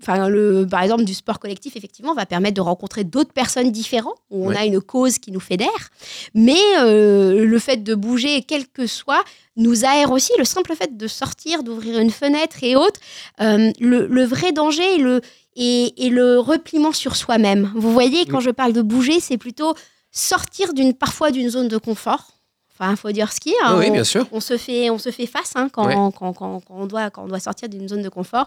[0.00, 4.16] enfin, le, par exemple, du sport collectif, effectivement, va permettre de rencontrer d'autres personnes différentes,
[4.30, 4.56] où on Ouais.
[4.56, 5.90] a une cause qui nous fédère.
[6.34, 9.24] Mais euh, le fait de bouger, quel que soit,
[9.56, 10.32] nous aère aussi.
[10.38, 13.00] Le simple fait de sortir, d'ouvrir une fenêtre et autres,
[13.40, 15.20] euh, le, le vrai danger et le,
[15.56, 17.72] et, et le repliement sur soi-même.
[17.74, 19.74] Vous voyez, quand je parle de bouger, c'est plutôt
[20.12, 22.37] sortir d'une parfois d'une zone de confort.
[22.80, 23.76] Enfin, il faut dire ce qu'il y a.
[23.76, 24.26] oui, On- bien sûr.
[24.30, 25.94] on se fait, on se fait face hein, quand, Ouais.
[25.94, 28.46] quand, quand- quand on doit, quand on doit sortir d'une zone de confort.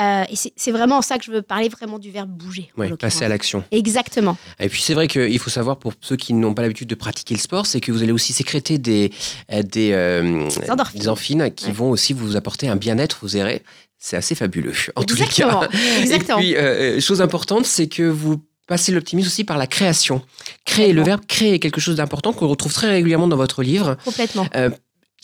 [0.00, 2.70] Euh, et c'est vraiment ça que je veux parler vraiment du verbe bouger.
[2.76, 3.64] Ouais, passer à l'action.
[3.72, 4.36] Exactement.
[4.60, 7.34] Et puis c'est vrai qu'il faut savoir pour ceux qui n'ont pas l'habitude de pratiquer
[7.34, 9.10] le sport, c'est que vous allez aussi sécréter des,
[9.52, 11.00] euh, des, euh, Des endorphines.
[11.00, 11.72] des endorphines qui Ouais.
[11.72, 13.62] vont aussi vous apporter un bien-être, vous verrez.
[13.98, 15.60] C'est assez fabuleux, en tous les Exactement.
[15.60, 15.68] cas.
[16.00, 16.38] Exactement.
[16.38, 20.22] Et puis, euh, chose importante, c'est que vous passez l'optimisme aussi par la création.
[20.64, 23.96] Créer, le verbe créer est quelque chose d'important qu'on retrouve très régulièrement dans votre livre.
[24.04, 24.46] Complètement.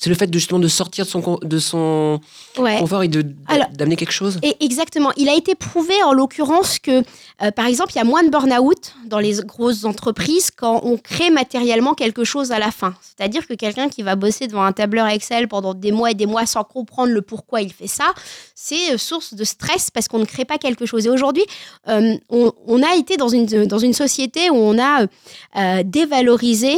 [0.00, 2.20] C'est le fait de, justement de sortir de son, de son
[2.56, 2.78] Ouais.
[2.78, 5.10] confort et d'amener quelque chose Et exactement.
[5.16, 7.02] Il a été prouvé en l'occurrence que,
[7.42, 10.98] euh, par exemple, il y a moins de burn-out dans les grosses entreprises quand on
[10.98, 12.94] crée matériellement quelque chose à la fin.
[13.02, 16.26] C'est-à-dire que quelqu'un qui va bosser devant un tableur Excel pendant des mois et des
[16.26, 18.14] mois sans comprendre le pourquoi il fait ça,
[18.54, 21.06] c'est euh, source de stress parce qu'on ne crée pas quelque chose.
[21.06, 21.44] Et aujourd'hui,
[21.88, 25.06] euh, on, on a été dans une, dans une société où on a
[25.56, 26.76] euh, dévalorisé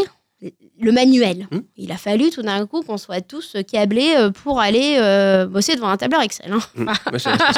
[0.80, 1.46] le manuel.
[1.50, 1.60] Hmm.
[1.76, 5.76] Il a fallu tout d'un coup qu'on soit tous câblés euh, pour aller euh, bosser
[5.76, 6.52] devant un tableur Excel.
[6.52, 6.60] hein.
[6.74, 6.88] Mm.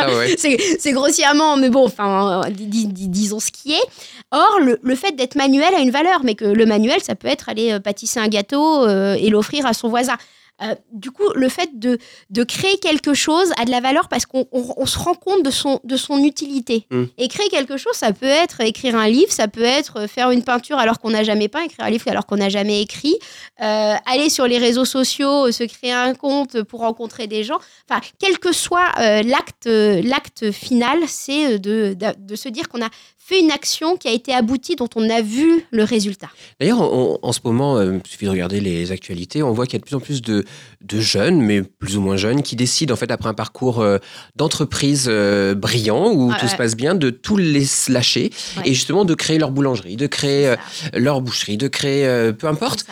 [0.09, 0.35] Ouais,
[0.79, 3.83] c'est grossièrement, mais bon, enfin, dis- dis- disons ce qui est.
[4.31, 7.29] Or, le, le fait d'être manuel a une valeur, mais que le manuel, ça peut
[7.29, 10.17] être aller euh, pâtisser un gâteau euh, et l'offrir à son voisin.
[10.63, 11.99] Euh, du coup, le fait de,
[12.31, 15.43] de créer quelque chose a de la valeur parce qu'on on- on se rend compte
[15.45, 16.87] de son, de son utilité.
[16.91, 17.05] Mm.
[17.19, 20.45] Et créer quelque chose, ça peut être écrire un livre, ça peut être faire une
[20.45, 23.15] peinture alors qu'on n'a jamais peint, écrire un livre alors qu'on n'a jamais écrit,
[23.61, 27.59] euh, aller sur les réseaux sociaux, se créer un compte pour rencontrer des gens.
[27.89, 32.49] Enfin, quel que soit euh, l'acte, euh, l'acte final, c'est euh, de, de, de se
[32.49, 35.85] dire qu'on a fait une action qui a été aboutie, dont on a vu le
[35.85, 36.29] résultat.
[36.59, 39.75] D'ailleurs, on- en ce moment, euh, il suffit de regarder les actualités, on voit qu'il
[39.75, 40.45] y a de plus en plus de,
[40.83, 43.99] de jeunes, mais plus ou moins jeunes, qui décident, en fait, après un parcours euh,
[44.37, 46.51] d'entreprise euh, brillant, où tout ouais.
[46.51, 48.63] se passe bien, de tout les lâcher, Ouais.
[48.71, 50.57] et justement de créer leur boulangerie, de créer euh,
[50.95, 52.85] leur boucherie, de créer peu importe.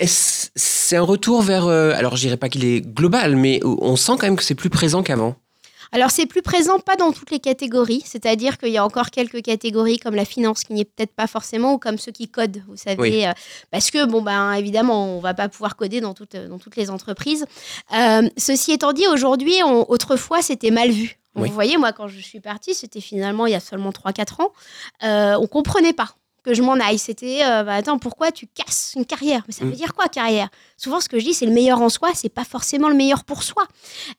[0.00, 1.68] C'est un retour vers.
[1.68, 4.70] alors, je dirais pas qu'il est global, mais on sent quand même que c'est plus
[4.70, 5.36] présent qu'avant.
[5.94, 8.02] Alors, c'est plus présent, pas dans toutes les catégories.
[8.04, 11.28] C'est-à-dire qu'il y a encore quelques catégories comme la finance qui n'y est peut-être pas
[11.28, 13.00] forcément, ou comme ceux qui codent, vous savez.
[13.00, 13.24] Oui.
[13.24, 13.32] euh,
[13.70, 16.90] parce que, bon, ben, évidemment, on va pas pouvoir coder dans toutes, dans toutes les
[16.90, 17.46] entreprises.
[17.96, 21.16] Euh, ceci étant dit, aujourd'hui, on- autrefois, c'était mal vu.
[21.36, 21.48] Oui.
[21.48, 24.52] Vous voyez, moi, quand je suis partie, c'était finalement il y a seulement 3-4 ans,
[25.04, 26.98] euh, on comprenait pas que je m'en aille.
[26.98, 29.42] C'était, euh, bah, attends, pourquoi tu casses une carrière?
[29.48, 29.70] Mais ça Mm.
[29.70, 30.48] veut dire quoi, carrière?
[30.76, 33.24] Souvent, ce que je dis, c'est le meilleur en soi, c'est pas forcément le meilleur
[33.24, 33.64] pour soi.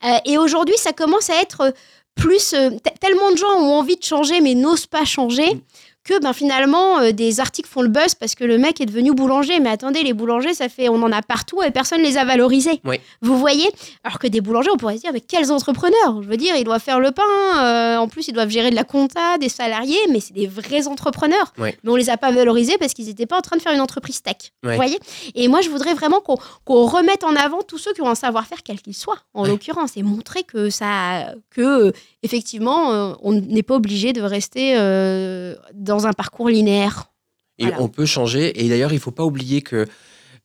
[0.04, 1.72] Euh, et aujourd'hui, ça commence à être euh,
[2.16, 2.54] plus.
[2.54, 5.56] euh, te- tellement de gens ont envie de changer, mais n'osent pas changer.
[5.56, 5.62] Mm.
[6.06, 9.12] Que ben, finalement, euh, des articles font le buzz parce que le mec est devenu
[9.12, 9.60] boulanger.
[9.60, 12.80] Mais attendez, les boulangers, ça fait, on en a partout et personne les a valorisés.
[12.86, 12.98] Oui.
[13.22, 13.68] Vous voyez?
[14.04, 16.22] Alors que des boulangers, on pourrait se dire, mais quels entrepreneurs?
[16.22, 17.24] Je veux dire, ils doivent faire le pain.
[17.58, 20.88] euh, en plus, ils doivent gérer de la compta, des salariés, mais c'est des vrais
[20.88, 21.52] entrepreneurs.
[21.58, 21.70] Oui.
[21.84, 23.82] Mais on les a pas valorisés parce qu'ils n'étaient pas en train de faire une
[23.82, 24.36] entreprise tech.
[24.64, 24.70] Oui.
[24.70, 25.00] Vous voyez?
[25.34, 28.16] Et moi, je voudrais vraiment qu'on qu'on remette en avant tous ceux qui ont un
[28.16, 33.64] savoir-faire, quel qu'il soit, en l'occurrence, et montrer que ça, que effectivement, euh, on n'est
[33.64, 37.12] pas obligé de rester euh, dans un parcours linéaire.
[37.58, 37.82] Et Voilà.
[37.82, 38.64] on peut changer.
[38.64, 39.88] Et d'ailleurs, il ne faut pas oublier que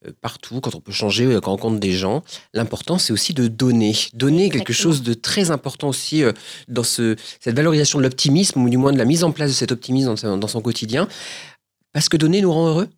[0.07, 2.23] euh, partout, quand on peut changer, euh, quand on rencontre des gens,
[2.55, 3.95] l'important, c'est aussi de donner.
[4.15, 6.33] Donner quelque chose de très important aussi euh,
[6.69, 9.55] dans ce, cette valorisation de l'optimisme, ou du moins de la mise en place de
[9.57, 11.09] cet optimisme dans, dans son quotidien.
[11.93, 12.89] Parce que donner nous rend heureux.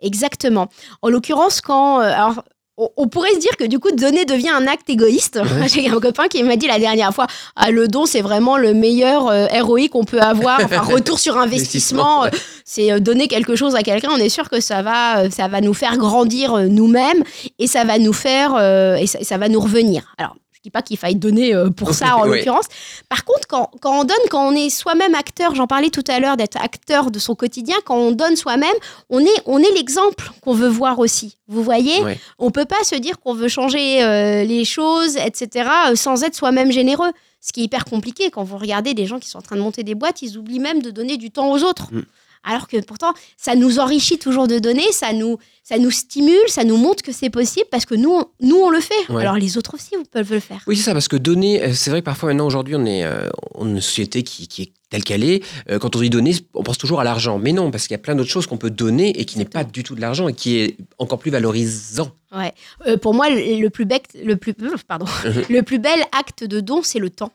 [0.00, 0.68] Exactement.
[1.02, 1.98] En l'occurrence, quand.
[2.00, 2.42] alors,
[2.80, 5.36] on, on pourrait se dire que du coup, donner devient un acte égoïste.
[5.36, 5.68] Ouais.
[5.72, 8.74] J'ai un copain qui m'a dit la dernière fois ah, le don, c'est vraiment le
[8.74, 10.60] meilleur euh, ROI qu'on peut avoir.
[10.70, 12.24] Enfin, retour sur investissement.
[12.24, 12.28] Euh,
[12.64, 14.10] C'est euh, donner quelque chose à quelqu'un.
[14.12, 17.22] On est sûr que ça va, euh, ça va nous faire grandir nous-mêmes
[17.58, 18.50] et ça va nous faire.
[18.96, 20.14] et, ça, et ça va nous revenir.
[20.18, 20.36] Alors.
[20.60, 22.36] Je dis pas qu'il faille donner euh, pour ça en Oui.
[22.36, 22.66] l'occurrence.
[23.08, 26.20] Par contre, quand, quand on donne, quand on est soi-même acteur, j'en parlais tout à
[26.20, 28.68] l'heure d'être acteur de son quotidien, quand on donne soi-même,
[29.08, 31.38] on est, on est l'exemple qu'on veut voir aussi.
[31.48, 32.18] Vous voyez Ouais.
[32.38, 36.34] On peut pas se dire qu'on veut changer euh, les choses, etc., euh, sans être
[36.34, 37.10] soi-même généreux.
[37.40, 39.62] Ce qui est hyper compliqué quand vous regardez des gens qui sont en train de
[39.62, 41.88] monter des boîtes, ils oublient même de donner du temps aux autres.
[41.90, 42.02] Mm.
[42.42, 46.64] Alors que pourtant, ça nous enrichit toujours de donner, ça nous, ça nous stimule, ça
[46.64, 48.94] nous montre que c'est possible parce que nous, on- nous on le fait.
[49.12, 49.20] Ouais.
[49.22, 50.60] Alors les autres aussi, vous peuvent le faire.
[50.66, 53.04] Oui, c'est ça, parce que donner, euh, c'est vrai que parfois maintenant, aujourd'hui, on est
[53.04, 55.44] euh, on est une société qui, qui est telle qu'elle est.
[55.70, 57.38] Euh, Quand on dit donner, on pense toujours à l'argent.
[57.38, 59.44] Mais non, parce qu'il y a plein d'autres choses qu'on peut donner et qui n'est
[59.44, 62.10] pas du tout de l'argent et qui est encore plus valorisant.
[62.34, 62.52] Ouais.
[62.86, 64.54] Euh, pour moi, le, plus bec, le plus,
[64.88, 65.04] pardon,
[65.50, 67.32] le plus bel acte de don, c'est le temps.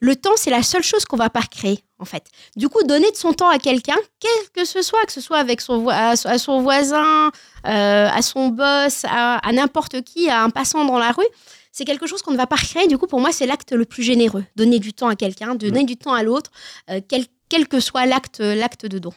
[0.00, 2.26] Le temps, c'est la seule chose qu'on va pas créer, en fait.
[2.56, 5.38] Du coup, donner de son temps à quelqu'un, quel que ce soit, que ce soit
[5.38, 7.30] avec son, à, son voisin,
[7.66, 11.26] euh, à son boss, à, à n'importe qui, à un passant dans la rue,
[11.72, 12.86] c'est quelque chose qu'on ne va pas recréer.
[12.86, 14.44] Du coup, pour moi, c'est l'acte le plus généreux.
[14.54, 16.50] Donner du temps à quelqu'un, donner du temps à l'autre,
[16.90, 19.12] euh, quel, quel que soit l'acte, l'acte de don.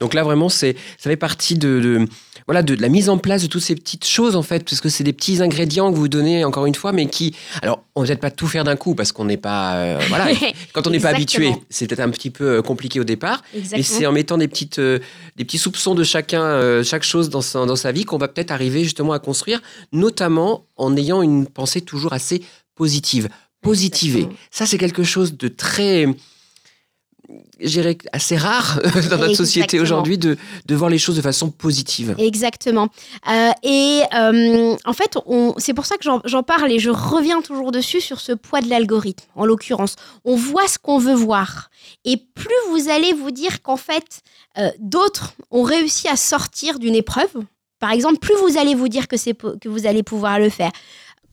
[0.00, 2.06] Donc là, vraiment, c'est, ça fait partie de, de-
[2.46, 4.80] voilà, de, de la mise en place de toutes ces petites choses, en fait, parce
[4.80, 7.34] que c'est des petits ingrédients que vous donnez, encore une fois, mais qui.
[7.62, 9.74] Alors, on ne peut-être pas tout faire d'un coup, parce qu'on n'est pas.
[9.76, 10.28] euh, voilà,
[10.72, 13.42] quand on n'est pas habitué, c'est peut-être un petit peu euh, compliqué au départ.
[13.76, 14.98] Mais c'est en mettant des, petites, euh,
[15.36, 18.28] des petits soupçons de chacun, euh, chaque chose dans sa, dans sa vie, qu'on va
[18.28, 19.60] peut-être arriver justement à construire,
[19.92, 22.42] notamment en ayant une pensée toujours assez
[22.74, 23.28] positive.
[23.60, 24.20] Positiver.
[24.20, 24.38] Exactement.
[24.50, 26.06] Ça, c'est quelque chose de très
[27.60, 31.50] je dirais, assez rare dans notre société aujourd'hui de, de voir les choses de façon
[31.50, 32.14] positive.
[32.18, 32.88] Exactement.
[33.30, 35.16] Euh, et euh, en fait,
[35.58, 38.68] c'est pour ça que j'en parle et je reviens toujours dessus sur ce poids de
[38.68, 39.24] l'algorithme.
[39.36, 41.70] En l'occurrence, on voit ce qu'on veut voir.
[42.04, 44.22] Et plus vous allez vous dire qu'en fait,
[44.58, 47.30] euh, d'autres ont réussi à sortir d'une épreuve,
[47.78, 49.16] par exemple, plus vous allez vous dire que,
[49.56, 50.70] que vous allez pouvoir le faire.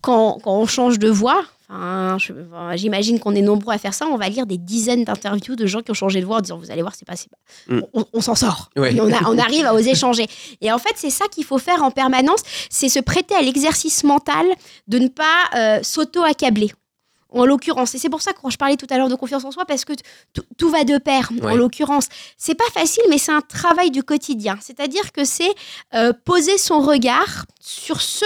[0.02, 4.18] Quand, quand on change de voie, enfin, j'imagine qu'on est nombreux à faire ça, on
[4.18, 6.72] va lire des dizaines d'interviews de gens qui ont changé de voie en disant Vous
[6.72, 7.16] allez voir, c'est pas.
[7.16, 7.38] c'est pas-
[7.76, 7.82] Mm.
[7.94, 8.70] On, on s'en sort.
[8.76, 9.00] Ouais.
[9.00, 10.26] On, a- on arrive à oser changer.
[10.62, 14.04] Et en fait, c'est ça qu'il faut faire en permanence c'est se prêter à l'exercice
[14.04, 14.46] mental
[14.88, 15.24] de ne pas
[15.56, 16.72] euh, s'auto-accabler.
[17.32, 19.46] En l'occurrence, et c'est pour ça que quand je parlais tout à l'heure de confiance
[19.46, 19.94] en soi, parce que
[20.58, 21.30] tout- va de pair.
[21.44, 24.58] En l'occurrence, c'est pas facile, mais c'est un travail du quotidien.
[24.62, 25.54] C'est-à-dire que c'est
[25.94, 28.26] euh, poser son regard sur ce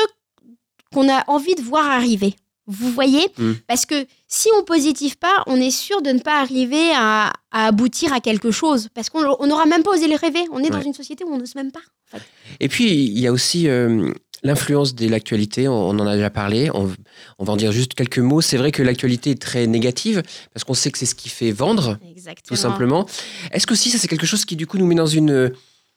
[0.94, 2.36] qu'on a envie de voir arriver.
[2.68, 3.54] Vous voyez Mm.
[3.68, 7.68] Parce que si on positive pas, on est sûr de ne pas arriver à, à
[7.68, 8.90] aboutir à quelque chose.
[8.94, 10.42] Parce qu'on on n'aura même pas osé le rêver.
[10.52, 11.82] On est dans une société où on n'ose même pas.
[12.14, 12.24] en fait.
[12.60, 14.12] Et puis, il y a aussi euh,
[14.44, 16.92] l'influence de l'actualité, on, on en a déjà parlé, on,
[17.40, 18.42] on va en dire juste quelques mots.
[18.42, 20.22] C'est vrai que l'actualité est très négative,
[20.54, 22.44] parce qu'on sait que c'est ce qui fait vendre, Exactement.
[22.48, 23.06] tout simplement.
[23.52, 25.52] Est-ce que aussi ça, c'est quelque chose qui, du coup, nous met dans, une,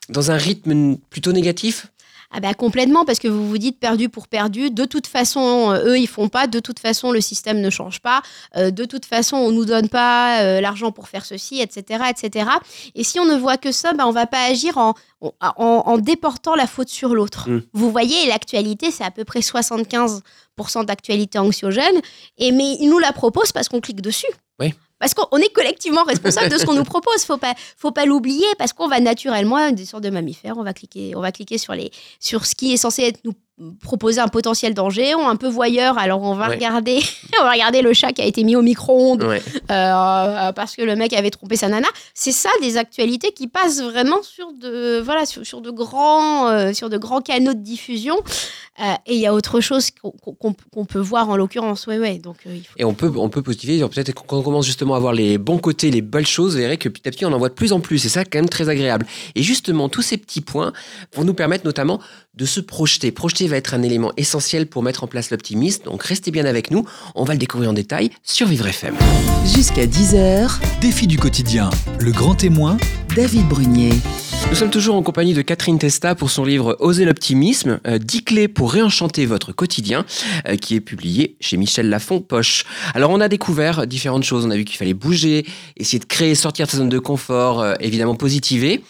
[0.08, 1.88] dans un rythme plutôt négatif?
[2.30, 4.70] Ah bah complètement, parce que vous vous dites perdu pour perdu.
[4.70, 6.46] De toute façon, euh, eux, ils font pas.
[6.46, 8.22] De toute façon, le système ne change pas.
[8.56, 12.50] Euh, de toute façon, on nous donne pas euh, l'argent pour faire ceci, etc., etc.
[12.94, 15.98] Et si on ne voit que ça, bah, on va pas agir en, en, en
[15.98, 17.48] déportant la faute sur l'autre.
[17.48, 17.62] Mm.
[17.72, 20.22] Vous voyez, l'actualité, c'est à peu près 75%
[20.84, 22.00] d'actualité anxiogène.
[22.38, 24.26] Et mais ils nous la proposent parce qu'on clique dessus.
[24.58, 24.74] Oui.
[24.98, 27.24] Parce qu'on est collectivement responsable de ce qu'on nous propose.
[27.24, 30.72] Faut pas, faut pas l'oublier parce qu'on va naturellement, des sortes de mammifères, on va
[30.72, 33.34] cliquer, on va cliquer sur les, sur ce qui est censé être nous
[33.80, 35.14] proposer un potentiel danger.
[35.14, 36.54] On est un peu voyeur, alors on va Ouais.
[36.56, 36.98] regarder,
[37.40, 39.42] on va regarder le chat qui a été mis au micro-ondes Ouais.
[39.70, 41.88] euh, parce que le mec avait trompé sa nana.
[42.14, 46.72] C'est ça des actualités qui passent vraiment sur de voilà sur, sur de grands euh,
[46.72, 48.16] sur de grands canaux de diffusion.
[48.78, 51.86] Euh, et il y a autre chose qu'on qu'on- qu'on peut voir en l'occurrence.
[51.86, 52.18] Ouais ouais.
[52.18, 54.66] Donc euh, il faut- Et on peut, on peut positiver, peut-être que quand on commence
[54.66, 57.24] justement à voir les bons côtés, les belles choses, vous verrez que petit à petit,
[57.24, 58.04] on en voit de plus en plus.
[58.04, 59.06] Et ça, quand même très agréable.
[59.34, 60.74] Et justement, tous ces petits points
[61.14, 62.00] vont nous permettre notamment
[62.36, 63.10] de se projeter.
[63.10, 65.84] Projeter va être un élément essentiel pour mettre en place l'optimisme.
[65.84, 66.86] Donc restez bien avec nous.
[67.14, 68.94] On va le découvrir en détail sur Vivre FM.
[69.44, 72.76] Jusqu'à 10h, Défi du quotidien, le grand témoin,
[73.14, 73.92] David Brunier.
[74.48, 78.24] Nous sommes toujours en compagnie de Catherine Testa pour son livre Oser l'optimisme, euh, 10
[78.24, 80.06] clés pour réenchanter votre quotidien,
[80.48, 82.64] euh, qui est publié chez Michel Lafon Poche.
[82.94, 85.44] Alors on a découvert différentes choses, on a vu qu'il fallait bouger,
[85.76, 88.82] essayer de créer, sortir de sa zone de confort, euh, évidemment positiver.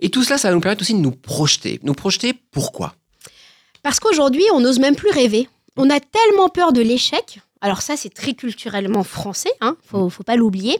[0.00, 1.80] Et tout cela, ça va nous permettre aussi de nous projeter.
[1.84, 2.94] Nous projeter, pourquoi?
[3.82, 5.48] Parce qu'aujourd'hui, on n'ose même plus rêver.
[5.76, 7.40] On a tellement peur de l'échec.
[7.60, 10.78] Alors ça, c'est très culturellement français, hein, faut pas l'oublier,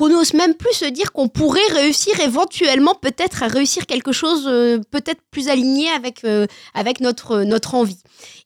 [0.00, 4.44] qu'on n'ose même plus se dire qu'on pourrait réussir éventuellement, peut-être à réussir quelque chose
[4.46, 7.98] euh, peut-être plus aligné avec, euh, avec notre, notre envie.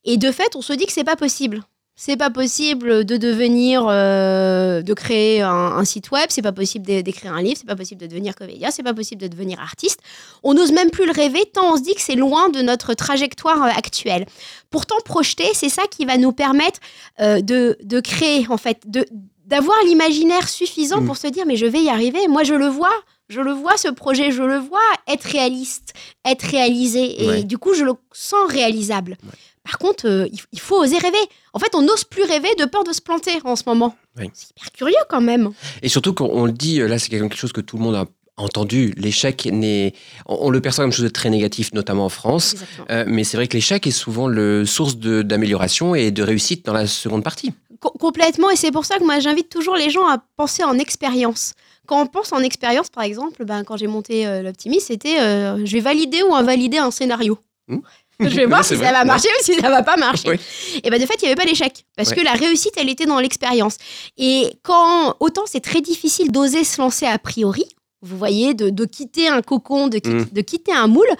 [0.04, 1.62] Et de fait, on se dit que c'est pas possible.
[1.94, 7.04] C'est pas possible de devenir, euh, de créer un, site web, c'est pas possible d'é-
[7.04, 10.00] d'écrire un livre, c'est pas possible de devenir comédien, c'est pas possible de devenir artiste.
[10.42, 12.94] On n'ose même plus le rêver tant on se dit que c'est loin de notre
[12.94, 14.26] trajectoire euh, actuelle.
[14.70, 16.80] Pourtant, projeter, c'est ça qui va nous permettre
[17.20, 19.06] euh, de, de créer, en fait, de
[19.46, 21.06] d'avoir l'imaginaire suffisant Mm.
[21.06, 22.26] pour se dire mais je vais y arriver.
[22.28, 22.92] Moi, je le vois.
[23.30, 25.94] Je le vois, ce projet, je le vois être réaliste,
[26.26, 27.22] être réalisé.
[27.24, 27.42] Et Ouais.
[27.42, 29.16] du coup, je le sens réalisable.
[29.64, 31.16] Par contre, euh, il, faut oser rêver.
[31.54, 33.96] En fait, on n'ose plus rêver de peur de se planter en ce moment.
[34.18, 34.26] Oui.
[34.34, 35.50] C'est hyper curieux quand même.
[35.82, 37.94] Et surtout qu'on on le dit, euh, là c'est quelque chose que tout le monde
[37.94, 38.04] a
[38.36, 39.94] entendu, l'échec n'est...
[40.26, 42.56] On, le perçoit comme chose de très négatif, notamment en France.
[42.90, 46.72] Euh, mais c'est vrai que l'échec est souvent le source d'amélioration et de réussite dans
[46.72, 47.52] la seconde partie.
[47.84, 50.78] Co- complètement, et c'est pour ça que moi j'invite toujours les gens à penser en
[50.78, 51.52] expérience.
[51.86, 55.66] Quand on pense en expérience, par exemple, ben, quand j'ai monté euh, l'Optimisme, c'était euh,
[55.66, 57.38] je vais valider ou invalider un scénario.
[57.68, 57.80] Hmm.
[58.20, 60.30] Je vais voir si ça va marcher ou si ça va pas marcher.
[60.30, 60.40] Oui.
[60.82, 61.84] Et ben de fait, il n'y avait pas d'échec.
[61.96, 62.16] Parce Ouais.
[62.16, 63.76] que la réussite, elle était dans l'expérience.
[64.16, 67.66] Et quand, autant c'est très difficile d'oser se lancer a priori,
[68.00, 70.26] vous voyez, de, de quitter un cocon, de, qui- Mm.
[70.32, 71.10] de quitter un moule.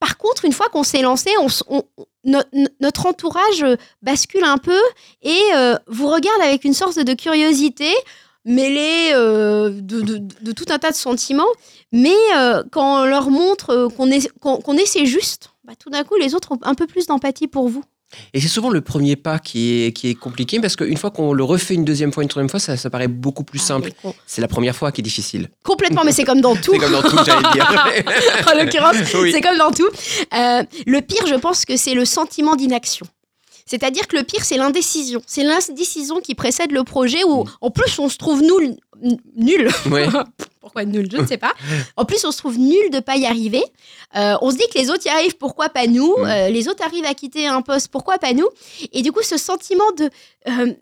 [0.00, 1.84] Par contre, une fois qu'on s'est lancé, on on-
[2.24, 4.80] no- no- notre entourage euh, bascule un peu
[5.22, 7.92] et euh, vous regarde avec une sorte de curiosité
[8.44, 11.48] mêlée euh, de, tout un tas de sentiments.
[11.92, 12.14] Mais
[12.72, 16.34] quand on leur montre qu'on est, qu'on, qu'on essaie juste, bah, tout d'un coup, les
[16.34, 17.84] autres ont un peu plus d'empathie pour vous.
[18.32, 21.32] Et c'est souvent le premier pas qui est, qui est compliqué parce qu'une fois qu'on
[21.32, 23.92] le refait une deuxième fois, une troisième fois, ça, ça paraît beaucoup plus Ah, simple.
[24.26, 25.48] C'est la première fois qui est difficile.
[25.62, 26.72] complètement, mais c'est comme dans tout.
[26.72, 27.86] C'est comme dans tout, j'allais dire.
[28.52, 29.32] en l'occurrence, Oui.
[29.32, 29.88] c'est comme dans tout.
[30.34, 33.06] Euh, le pire, je pense que c'est le sentiment d'inaction.
[33.66, 35.22] C'est-à-dire que le pire, c'est l'indécision.
[35.26, 38.76] C'est l'indécision qui précède le projet où, en plus, on se trouve nul.
[39.36, 39.68] nul.
[39.90, 40.06] Ouais.
[40.64, 41.52] Pourquoi nul Je ne sais pas.
[41.96, 43.62] En plus, on se trouve nul de pas y arriver.
[44.16, 46.24] Euh, on se dit que les autres y arrivent, pourquoi pas nous Mm.
[46.26, 48.48] Euh, Les autres arrivent à quitter un poste, pourquoi pas nous
[48.92, 50.10] Et du coup, ce sentiment de
[50.48, 50.72] euh,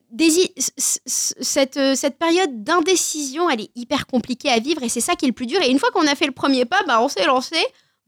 [1.06, 5.28] cette, cette période d'indécision, elle est hyper compliquée à vivre et c'est ça qui est
[5.28, 5.60] le plus dur.
[5.62, 7.56] Et une fois qu'on a fait le premier pas, bah, on s'est lancé.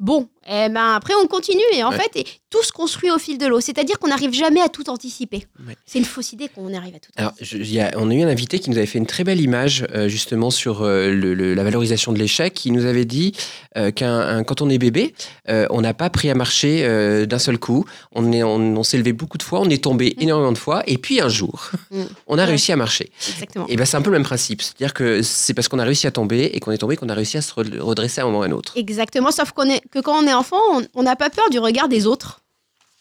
[0.00, 1.98] Bon, eh ben après on continue et en Ouais.
[1.98, 3.60] fait et tout se construit au fil de l'eau.
[3.60, 5.46] C'est-à-dire qu'on n'arrive jamais à tout anticiper.
[5.66, 5.76] Ouais.
[5.86, 7.58] C'est une fausse idée qu'on arrive à tout Alors, anticiper.
[7.64, 9.24] je- il y a- on a eu un invité qui nous avait fait une très
[9.24, 12.54] belle image euh, justement sur euh, le- le- la valorisation de l'échec.
[12.54, 13.32] qui nous avait dit
[13.76, 15.14] euh, qu'un un- quand on est bébé,
[15.48, 17.84] euh, on n'a pas appris à marcher d'un seul coup.
[18.12, 20.22] On est- on, on s'est levé beaucoup de fois, on est tombé Mm.
[20.22, 22.02] énormément de fois, et puis un jour, Mm.
[22.28, 22.44] on a Ouais.
[22.50, 23.10] réussi à marcher.
[23.32, 23.66] Exactement.
[23.68, 26.06] Et ben c'est un peu le même principe, c'est-à-dire que c'est parce qu'on a réussi
[26.06, 28.26] à tomber et qu'on est tombé qu'on a réussi à se re- redresser à un
[28.26, 28.72] moment ou à un autre.
[28.76, 30.60] Exactement, sauf qu'on est, que quand on est enfant,
[30.94, 32.40] on- n'a pas peur du regard des autres.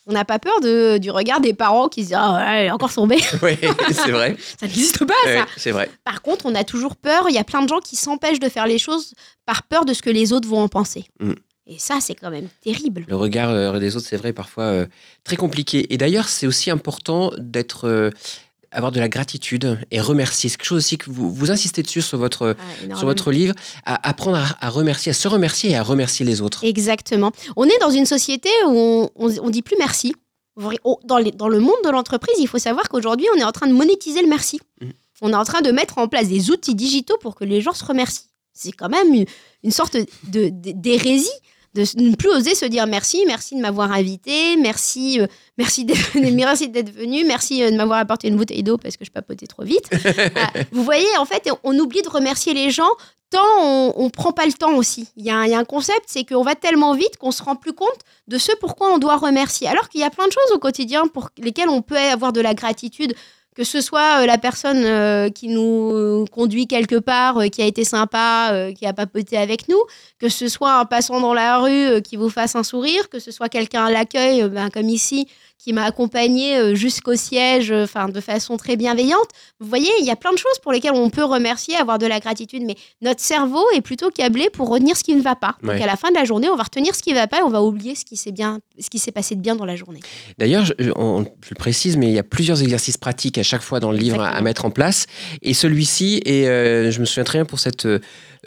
[0.05, 2.71] On n'a pas peur de, du regard des parents qui se disent Ah elle est
[2.71, 3.21] encore tombée.
[3.41, 3.57] Oui,
[3.91, 4.35] c'est vrai.
[4.59, 5.89] ça n'existe pas, c'est vrai.
[6.03, 7.25] Par contre, on a toujours peur.
[7.29, 9.13] Il y a plein de gens qui s'empêchent de faire les choses
[9.45, 11.05] par peur de ce que les autres vont en penser.
[11.21, 11.33] Mm.
[11.67, 13.05] Et ça, c'est quand même terrible.
[13.07, 14.85] Le regard euh, des autres, c'est vrai, parfois euh,
[15.23, 15.93] très compliqué.
[15.93, 18.09] Et d'ailleurs, c'est aussi important d'être, euh,
[18.73, 20.49] avoir de la gratitude et remercier.
[20.49, 22.55] C'est quelque chose aussi que vous, vous insistez dessus sur votre,
[22.91, 23.53] Ah, sur votre livre,
[23.85, 26.63] à apprendre à, à remercier, à se remercier et à remercier les autres.
[26.63, 27.31] Exactement.
[27.55, 30.13] On est dans une société où on, on, on dit plus merci.
[31.05, 33.65] Dans, les- dans le monde de l'entreprise, il faut savoir qu'aujourd'hui, on est en train
[33.67, 34.59] de monétiser le merci.
[34.81, 34.91] Mhm.
[35.21, 37.73] On est en train de mettre en place des outils digitaux pour que les gens
[37.73, 38.25] se remercient.
[38.53, 39.25] C'est quand même une,
[39.63, 41.29] une sorte de- de- d'hérésie
[41.73, 46.91] de ne plus oser se dire merci, merci de m'avoir invité, merci, euh, merci d'être
[46.93, 49.89] venu, merci euh, de m'avoir apporté une bouteille d'eau parce que je papotais trop vite.
[50.35, 52.89] Ah, vous voyez, en fait, on oublie de remercier les gens
[53.29, 55.07] tant on, on prend pas le temps aussi.
[55.17, 57.31] Il y, a un- il y a un concept, c'est qu'on va tellement vite qu'on
[57.31, 57.89] se rend plus compte
[58.27, 59.67] de ce pourquoi on doit remercier.
[59.67, 62.41] Alors qu'il y a plein de choses au quotidien pour lesquelles on peut avoir de
[62.41, 63.15] la gratitude.
[63.55, 67.65] Que ce soit euh, la personne euh, qui nous conduit quelque part, euh, qui a
[67.65, 69.81] été sympa, qui a papoté avec nous,
[70.19, 73.31] que ce soit un passant dans la rue qui vous fasse un sourire, que ce
[73.31, 78.09] soit quelqu'un à l'accueil, ben, comme ici, qui m'a accompagné euh, jusqu'au siège, euh, enfin
[78.09, 79.27] de façon très bienveillante.
[79.61, 82.05] Vous voyez, il y a plein de choses pour lesquelles on peut remercier, avoir de
[82.05, 85.55] la gratitude, mais notre cerveau est plutôt câblé pour retenir ce qui ne va pas.
[85.63, 87.39] Donc à la fin de la journée, on va retenir ce qui ne va pas
[87.39, 89.65] et on va oublier ce qui s'est bien, ce qui s'est passé de bien dans
[89.65, 90.01] la journée.
[90.37, 93.61] D'ailleurs, je, on- je le précise, mais il y a plusieurs exercices pratiques à chaque
[93.61, 95.05] fois dans le livre à, mettre en place.
[95.41, 97.99] Et celui-ci, et euh, je me souviens très bien pour cette, euh,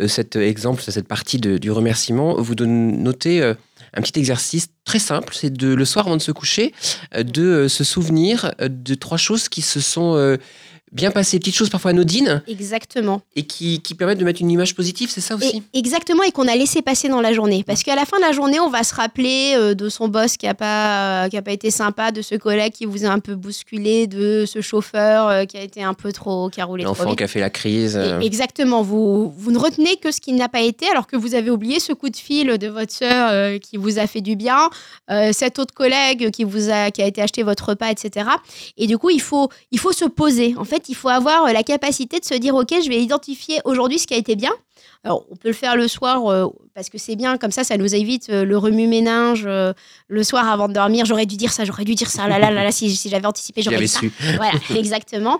[0.07, 3.55] cet exemple, cette partie de- du remerciement, vous notez euh,
[3.97, 6.73] un petit exercice très simple, c'est de le soir avant de se coucher,
[7.15, 10.37] euh, de euh, se souvenir euh, de trois choses qui se sont
[10.93, 13.21] bien passées, petites choses parfois anodines, Exactement.
[13.35, 15.63] et qui, qui permettent de mettre une image positive, c'est ça aussi?
[15.75, 17.65] Et exactement, et qu'on a laissé passer dans la journée.
[17.67, 20.37] Parce qu'à la fin de la journée, on va se rappeler euh, de son boss
[20.37, 23.09] qui n'a pas, euh, qui a pas été sympa, de ce collègue qui vous a
[23.09, 26.65] un peu bousculé, de ce chauffeur euh, qui a été un peu trop, qui a
[26.65, 27.19] roulé trop L'enfant vite.
[27.19, 27.97] qui a fait la crise.
[27.97, 31.35] Et- Exactement, vous, vous ne retenez que ce qui n'a pas été, alors que vous
[31.35, 34.71] avez oublié ce coup de fil de votre sœur qui vous a fait du bien,
[35.33, 38.27] cet autre collègue qui vous a, qui a été acheté votre repas, etc.
[38.77, 40.55] Et du coup, il faut, il faut se poser.
[40.59, 43.61] En fait, il faut avoir euh, la capacité de se dire, ok, je vais identifier
[43.65, 44.53] aujourd'hui ce qui a été bien.
[45.05, 47.77] Alors, on peut le faire le soir euh, parce que c'est bien, comme ça, ça
[47.77, 49.73] nous évite euh, le remue-ménage euh,
[50.09, 51.05] le soir avant de dormir.
[51.07, 53.27] J'aurais dû dire ça, j'aurais dû dire ça, là là là, là si, si j'avais
[53.27, 54.01] anticipé, j'aurais J'avais dit ça.
[54.01, 54.13] su.
[54.37, 55.39] Voilà, exactement.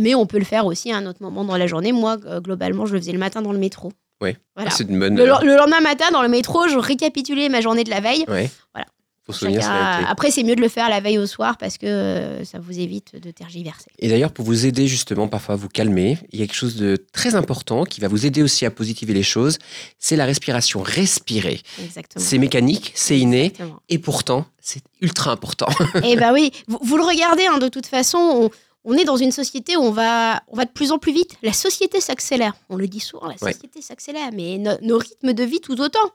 [0.00, 1.92] Mais on peut le faire aussi à un autre moment dans la journée.
[1.92, 3.92] Moi, globalement, je le faisais le matin dans le métro.
[4.22, 4.36] Ouais.
[4.56, 4.70] Voilà.
[4.70, 5.16] C'est une bonne.
[5.16, 8.24] Le, le lendemain matin, dans le métro, je récapitulais ma journée de la veille.
[8.28, 8.50] Ouais.
[8.72, 8.86] Voilà.
[9.24, 10.10] Faut se souvenir, Chacun- ça a été.
[10.10, 12.80] Après, c'est mieux de le faire la veille au soir parce que euh, ça vous
[12.80, 13.86] évite de tergiverser.
[14.00, 16.74] Et d'ailleurs, pour vous aider justement parfois à vous calmer, il y a quelque chose
[16.74, 19.58] de très important qui va vous aider aussi à positiver les choses,
[20.00, 20.82] c'est la respiration.
[20.82, 21.60] Respirer.
[21.82, 22.24] Exactement.
[22.24, 23.80] C'est mécanique, c'est inné, Exactement.
[23.88, 25.68] et pourtant, c'est ultra important.
[26.04, 28.50] Eh ben oui, vous, vous le regardez, hein, de toute façon, on,
[28.84, 31.36] on est dans une société où on va, on va de plus en plus vite.
[31.44, 32.54] La société s'accélère.
[32.68, 36.10] On le dit souvent, la société s'accélère, mais no- nos rythmes de vie tout autant.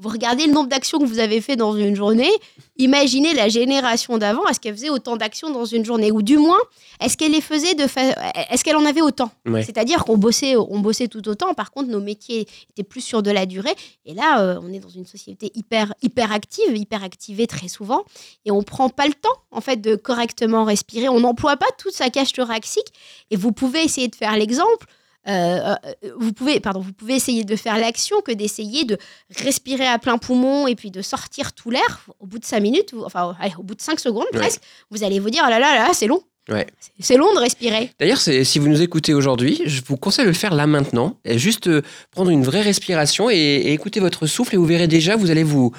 [0.00, 2.30] Vous regardez le nombre d'actions que vous avez fait dans une journée,
[2.78, 6.10] imaginez la génération d'avant, est-ce qu'elle faisait autant d'actions dans une journée?
[6.10, 6.56] Ou du moins,
[7.00, 8.14] est-ce qu'elle les faisait de fa-
[8.50, 9.30] Est-ce qu'elle en avait autant?
[9.46, 9.62] Ouais.
[9.62, 13.30] C'est-à-dire qu'on bossait, on bossait tout autant, par contre, nos métiers étaient plus sur de
[13.30, 13.74] la durée.
[14.06, 18.04] Et là, euh, on est dans une société hyper, hyper active, hyper activée très souvent,
[18.46, 21.10] et on prend pas le temps, en fait, de correctement respirer.
[21.10, 22.92] On n'emploie pas toute sa cage thoracique,
[23.30, 24.86] et vous pouvez essayer de faire l'exemple.
[25.28, 28.96] Euh, euh, vous pouvez, pardon, vous pouvez essayer de faire l'action que d'essayer de
[29.42, 32.06] respirer à plein poumon et puis de sortir tout l'air.
[32.20, 34.38] Au bout de 5 minutes, enfin, allez, au bout de 5 secondes Ouais.
[34.38, 36.22] presque, vous allez vous dire, oh là là, là, c'est long.
[36.50, 36.66] Ouais.
[36.98, 37.92] C'est- long de respirer.
[38.00, 41.16] D'ailleurs, si vous nous écoutez aujourd'hui, je vous conseille de le faire là maintenant.
[41.24, 44.88] Et juste euh, prendre une vraie respiration et, et écouter votre souffle et vous verrez
[44.88, 45.72] déjà, vous allez vous,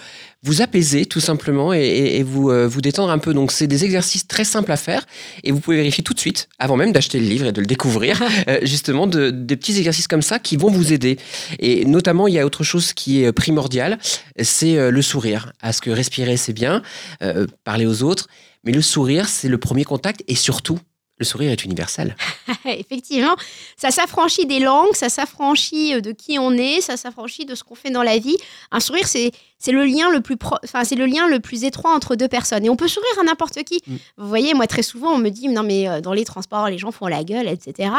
[0.44, 3.34] vous apaiser tout simplement et, et- et vous, euh, vous détendre un peu.
[3.34, 5.06] Donc c'est des exercices très simples à faire
[5.44, 7.68] et vous pouvez vérifier tout de suite, avant même d'acheter le livre et de le
[7.68, 11.18] découvrir, euh, justement de, des petits exercices comme ça qui vont vous aider.
[11.60, 14.00] Et notamment, il y a autre chose qui est primordial,
[14.42, 15.54] c'est euh, le sourire.
[15.62, 16.82] À ce que respirer, c'est bien,
[17.22, 18.28] euh, parler aux autres,
[18.64, 20.80] mais le sourire, c'est le premier contact et surtout,
[21.22, 22.16] le sourire est universel.
[22.66, 23.36] Effectivement,
[23.78, 27.64] ça s'affranchit des langues, ça s'affranchit euh, de qui on est, ça s'affranchit de ce
[27.64, 28.38] qu'on fait dans la vie.
[28.72, 31.64] Un sourire, c'est c'est le lien le plus pro- enfin c'est le lien le plus
[31.64, 32.66] étroit entre deux personnes.
[32.66, 33.82] Et on peut sourire à n'importe qui.
[33.86, 33.96] Mm.
[34.18, 36.80] Vous voyez, moi très souvent on me dit non mais euh, dans les transports les
[36.80, 37.92] gens font la gueule, etc.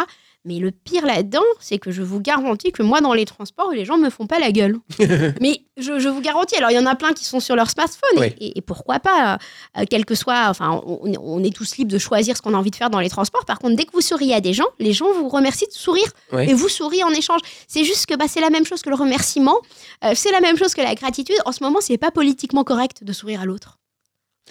[0.44, 3.84] Mais le pire là-dedans, c'est que je vous garantis que moi dans les transports les
[3.84, 4.76] gens me font pas la gueule.
[5.40, 6.56] mais je, je vous garantis.
[6.56, 8.34] Alors il y en a plein qui sont sur leur smartphone Ouais.
[8.40, 9.38] et, et pourquoi pas,
[9.78, 10.48] euh, quel que soit.
[10.48, 12.98] Enfin, on, on est tous libres de choisir ce qu'on a envie de faire dans
[13.00, 13.44] les transports.
[13.44, 16.08] Par contre, dès que vous souriez à des gens, les gens vous remercient de sourire
[16.32, 16.48] Ouais.
[16.50, 17.40] et vous sourient en échange.
[17.68, 19.58] C'est juste que bah, c'est la même chose que le remerciement,
[20.04, 21.36] euh, c'est la même chose que la gratitude.
[21.46, 23.78] En ce moment, c'est pas politiquement correct de sourire à l'autre.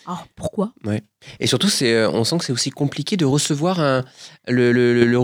[0.07, 0.71] Alors pourquoi?
[1.41, 4.03] Et surtout, c'est, euh, on sent que c'est aussi compliqué de recevoir un,
[4.47, 5.19] le, le- le- le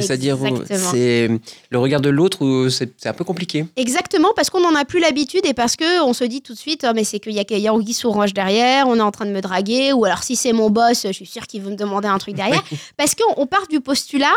[0.00, 0.08] retour.
[0.08, 1.28] C'est-à-dire, euh, c'est
[1.70, 3.66] le regard de l'autre, c'est un peu compliqué.
[3.76, 6.58] Exactement, parce qu'on n'en a plus l'habitude et parce que on se dit tout de
[6.58, 8.96] suite, Ah, mais c'est qu'il y a, il y a Anguille sous roche derrière, on
[8.96, 11.46] est en train de me draguer, ou alors si c'est mon boss, je suis sûre
[11.46, 12.62] qu'il veut me demander un truc derrière.
[12.96, 14.34] parce qu'on on part du postulat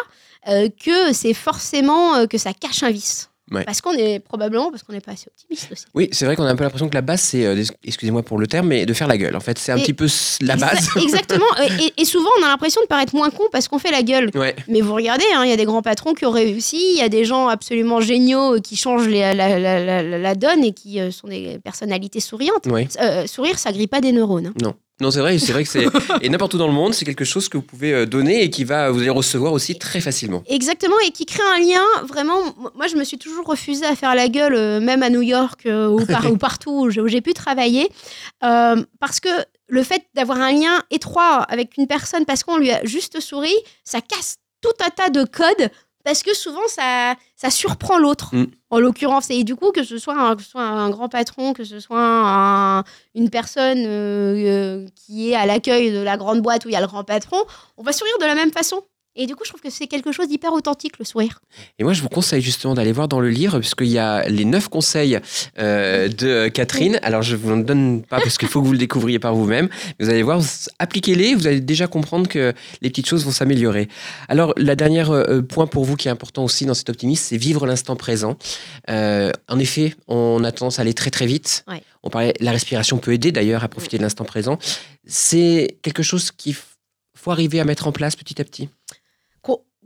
[0.47, 3.29] euh, que c'est forcément euh, que ça cache un vice.
[3.51, 3.63] Ouais.
[3.63, 5.85] Parce qu'on est probablement parce qu'on n'est pas assez optimiste aussi.
[5.95, 8.37] Oui, c'est vrai qu'on a un peu l'impression que la base, c'est, euh, excusez-moi pour
[8.39, 9.35] le terme, mais de faire la gueule.
[9.35, 10.07] En fait, c'est un Et- petit peu
[10.41, 10.89] la base.
[11.01, 11.45] Exactement.
[11.97, 14.31] Et, souvent, on a l'impression de paraître moins con parce qu'on fait la gueule.
[14.35, 14.55] Ouais.
[14.67, 17.01] Mais vous regardez, hein, il y a des grands patrons qui ont réussi, il y
[17.01, 20.73] a des gens absolument géniaux qui changent les- la, la- la- la- la donne et
[20.73, 22.65] qui euh, sont des personnalités souriantes.
[22.67, 22.87] Ouais.
[23.01, 24.47] Euh, sourire, ça grille pas des neurones.
[24.47, 24.53] hein.
[24.61, 24.73] Non.
[24.99, 25.85] Non, c'est vrai, c'est vrai que c'est.
[26.21, 28.49] Et n'importe où dans le monde, c'est quelque chose que vous pouvez euh, donner et
[28.49, 30.43] qui va vous allez recevoir aussi très facilement.
[30.47, 31.83] Exactement, et qui crée un lien.
[32.03, 32.39] Vraiment,
[32.75, 35.67] moi, je me suis toujours refusée à faire la gueule, euh, même à New York
[35.67, 37.89] euh, ou, par- ou partout où j'ai où j'ai pu travailler,
[38.43, 39.29] euh, parce que
[39.67, 43.53] le fait d'avoir un lien étroit avec une personne, parce qu'on lui a juste souri,
[43.83, 45.69] ça casse tout un tas de codes.
[46.03, 48.45] Parce que souvent, ça, ça surprend l'autre, Mm.
[48.71, 49.29] en l'occurrence.
[49.29, 51.79] Et du coup, que ce soit un, que ce soit un grand patron, que ce
[51.79, 52.83] soit un-
[53.15, 56.75] une personne euh, euh, qui est à l'accueil de la grande boîte où il y
[56.75, 57.37] a le grand patron,
[57.77, 58.81] on va sourire de la même façon.
[59.17, 61.39] Et du coup, je trouve que c'est quelque chose d'hyper authentique, le sourire.
[61.79, 64.45] Et moi, je vous conseille justement d'aller voir dans le livre, puisqu'il y a les
[64.45, 65.19] neuf conseils
[65.57, 66.99] euh, de Catherine.
[67.01, 69.69] Alors, je vous en donne pas parce qu'il faut que vous le découvriez par vous-même.
[69.99, 70.39] Vous allez voir,
[70.77, 73.89] appliquez-les, vous allez déjà comprendre que les petites choses vont s'améliorer.
[74.29, 77.37] Alors, la dernière euh, point pour vous qui est important aussi dans cet optimisme, c'est
[77.37, 78.37] vivre l'instant présent.
[78.91, 81.65] Euh, en effet, on a tendance à aller très très vite.
[81.67, 81.81] Ouais.
[82.03, 84.59] On parlait, la respiration peut aider d'ailleurs à profiter de l'instant présent.
[85.07, 86.55] C'est quelque chose qu'il
[87.15, 88.69] faut arriver à mettre en place petit à petit.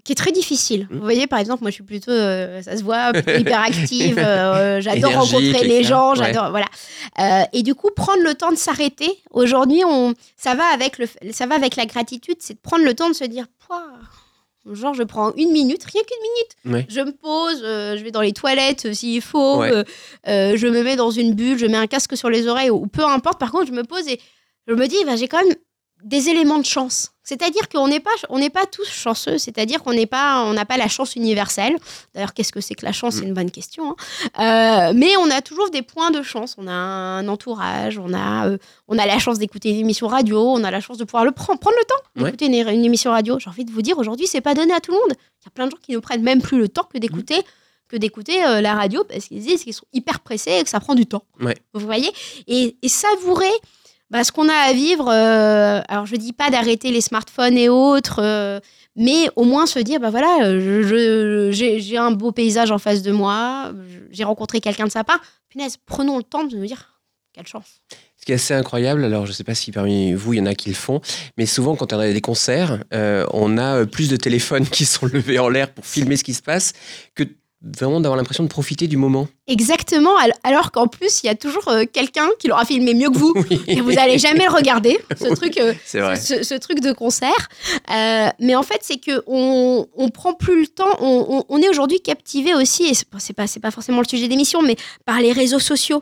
[0.04, 0.88] Qui est très difficile.
[0.90, 0.96] Mm.
[0.96, 4.18] Vous voyez, par exemple, moi, je suis plutôt, euh, ça se voit, hyperactive.
[4.18, 6.12] euh, j'adore Énergique, rencontrer les gens.
[6.12, 6.18] Ouais.
[6.18, 6.66] J'adore, voilà.
[7.20, 9.10] Euh, et du coup, prendre le temps de s'arrêter.
[9.32, 12.94] Aujourd'hui, on, ça va avec le, ça va avec la gratitude, c'est de prendre le
[12.96, 13.84] temps de se dire, Pouah,
[14.74, 16.80] genre, je prends une minute, rien qu'une minute.
[16.80, 16.86] Ouais.
[16.90, 19.72] Je me pose, euh, je vais dans les toilettes euh, s'il faut, Ouais.
[19.72, 19.84] euh,
[20.28, 22.78] euh, je me mets dans une bulle, je mets un casque sur les oreilles ou,
[22.84, 23.40] ou peu importe.
[23.40, 24.20] Par contre, je me pose et
[24.68, 25.56] je me dis, bah, j'ai quand même
[26.04, 27.12] des éléments de chance.
[27.24, 29.38] C'est-à-dire qu'on n'est pas, on n'est pas tous chanceux.
[29.38, 31.76] C'est-à-dire qu'on n'est pas, on n'a pas la chance universelle.
[32.14, 33.16] D'ailleurs, qu'est-ce que c'est que la chance?
[33.16, 33.96] C'est une bonne question.
[34.38, 34.90] hein.
[34.90, 36.56] Euh, mais on a toujours des points de chance.
[36.58, 40.42] On a un entourage, on a, euh, on a la chance d'écouter une émission radio,
[40.42, 42.32] on a la chance de pouvoir le prendre, prendre le temps Ouais.
[42.32, 43.38] d'écouter une, une émission radio.
[43.40, 45.12] J'ai envie de vous dire, aujourd'hui, c'est pas donné à tout le monde.
[45.12, 47.42] Il y a plein de gens qui ne prennent même plus le temps que d'écouter.
[47.88, 50.80] que d'écouter euh, la radio parce qu'ils disent qu'ils sont hyper pressés et que ça
[50.80, 51.24] prend du temps.
[51.42, 51.56] Ouais.
[51.74, 52.10] Vous voyez?
[52.48, 53.52] Et, et savourer
[54.12, 55.10] bah, ce qu'on a à vivre.
[55.10, 58.60] euh, alors, je dis pas d'arrêter les smartphones et autres, euh,
[58.96, 60.60] mais au moins se dire, bah voilà,
[61.52, 63.72] j'ai un beau paysage en face de moi,
[64.12, 65.20] j'ai rencontré quelqu'un de sympa.
[65.50, 67.02] Punaise, prenons le temps de me dire,
[67.34, 67.82] quelle chance.
[68.18, 70.42] Ce qui est assez incroyable, alors je ne sais pas si parmi vous il y
[70.42, 71.02] en a qui le font,
[71.38, 74.86] mais souvent quand on a des concerts, euh, on a euh, plus de téléphones qui
[74.86, 76.74] sont levés en l'air pour filmer ce qui se passe
[77.16, 77.24] que
[77.64, 79.28] vraiment d'avoir l'impression de profiter du moment.
[79.48, 83.10] Exactement, al- alors qu'en plus, il y a toujours euh, quelqu'un qui l'aura filmé mieux
[83.10, 83.34] que vous.
[83.50, 87.50] Oui, Et vous allez jamais le regarder, ce truc, euh, ce, ce truc de concert.
[87.94, 90.90] Euh, mais en fait, c'est que on, prend plus le temps.
[91.00, 94.28] On, on- on est aujourd'hui captivé aussi, et c'est c'est pas, pas forcément le sujet
[94.28, 96.02] d'émission, mais par les réseaux sociaux,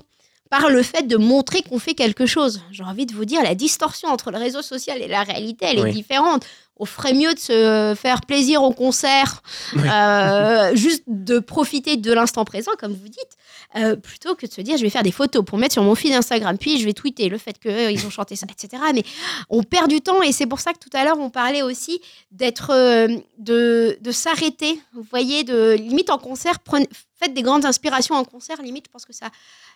[0.50, 2.62] par le fait de montrer qu'on fait quelque chose.
[2.72, 5.80] J'ai envie de vous dire, la distorsion entre le réseau social et la réalité, elle
[5.82, 5.90] Oui.
[5.90, 6.44] est différente.
[6.80, 9.44] On ferait mieux de se faire plaisir au concert,
[9.76, 13.38] euh, juste de profiter de l'instant présent, comme vous dites,
[13.76, 15.94] euh, plutôt que de se dire je vais faire des photos pour mettre sur mon
[15.94, 18.82] feed Instagram, puis je vais tweeter le fait qu'ils ont chanté ça, etc.
[18.96, 19.04] Mais
[19.50, 22.02] on perd du temps et c'est pour ça que tout à l'heure on parlait aussi
[22.32, 23.08] d'être, euh,
[23.38, 24.80] de, de s'arrêter.
[24.94, 26.88] Vous voyez, de limite en concert, prenez,
[27.20, 28.62] faites des grandes inspirations en concert.
[28.62, 29.30] Limite, je pense que ça,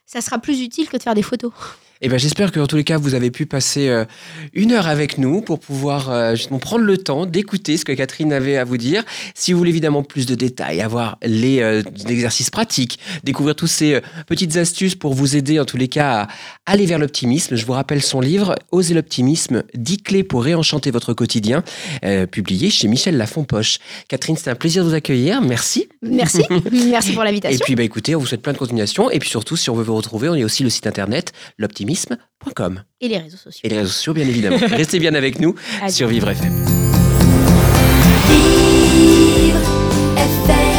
[0.05, 1.51] ça sera plus utile que de faire des photos.
[2.05, 4.03] Eh ben, j'espère que, en tous les cas, vous avez pu passer euh,
[4.51, 8.33] une heure avec nous pour pouvoir euh, justement prendre le temps d'écouter ce que Catherine
[8.33, 9.05] avait à vous dire.
[9.35, 14.01] Si vous voulez évidemment plus de détails, avoir les euh, exercices pratiques, découvrir toutes ces
[14.27, 16.27] petites astuces pour vous aider, en tous les cas, à
[16.65, 21.13] aller vers l'optimisme, je vous rappelle son livre Osez l'optimisme 10 clés pour réenchanter votre
[21.13, 21.63] quotidien,
[22.31, 23.79] publié chez Michel Lafont-Poche.
[24.09, 25.41] Catherine, c'était un plaisir de vous accueillir.
[25.41, 25.87] Merci.
[26.01, 26.43] Merci.
[26.71, 29.09] Merci pour et puis, bah, écoutez, on vous souhaite plein de continuation.
[29.09, 31.31] Et puis surtout, si on veut vous retrouver, on y a aussi le site internet
[31.57, 32.83] l'optimisme.com.
[33.01, 33.61] Et les réseaux sociaux.
[33.63, 34.57] Et les réseaux sociaux, bien évidemment.
[34.69, 35.93] Restez bien avec nous Adieu.
[35.93, 36.53] sur Vivre FM.
[38.27, 39.59] Vivre
[40.17, 40.72] FM.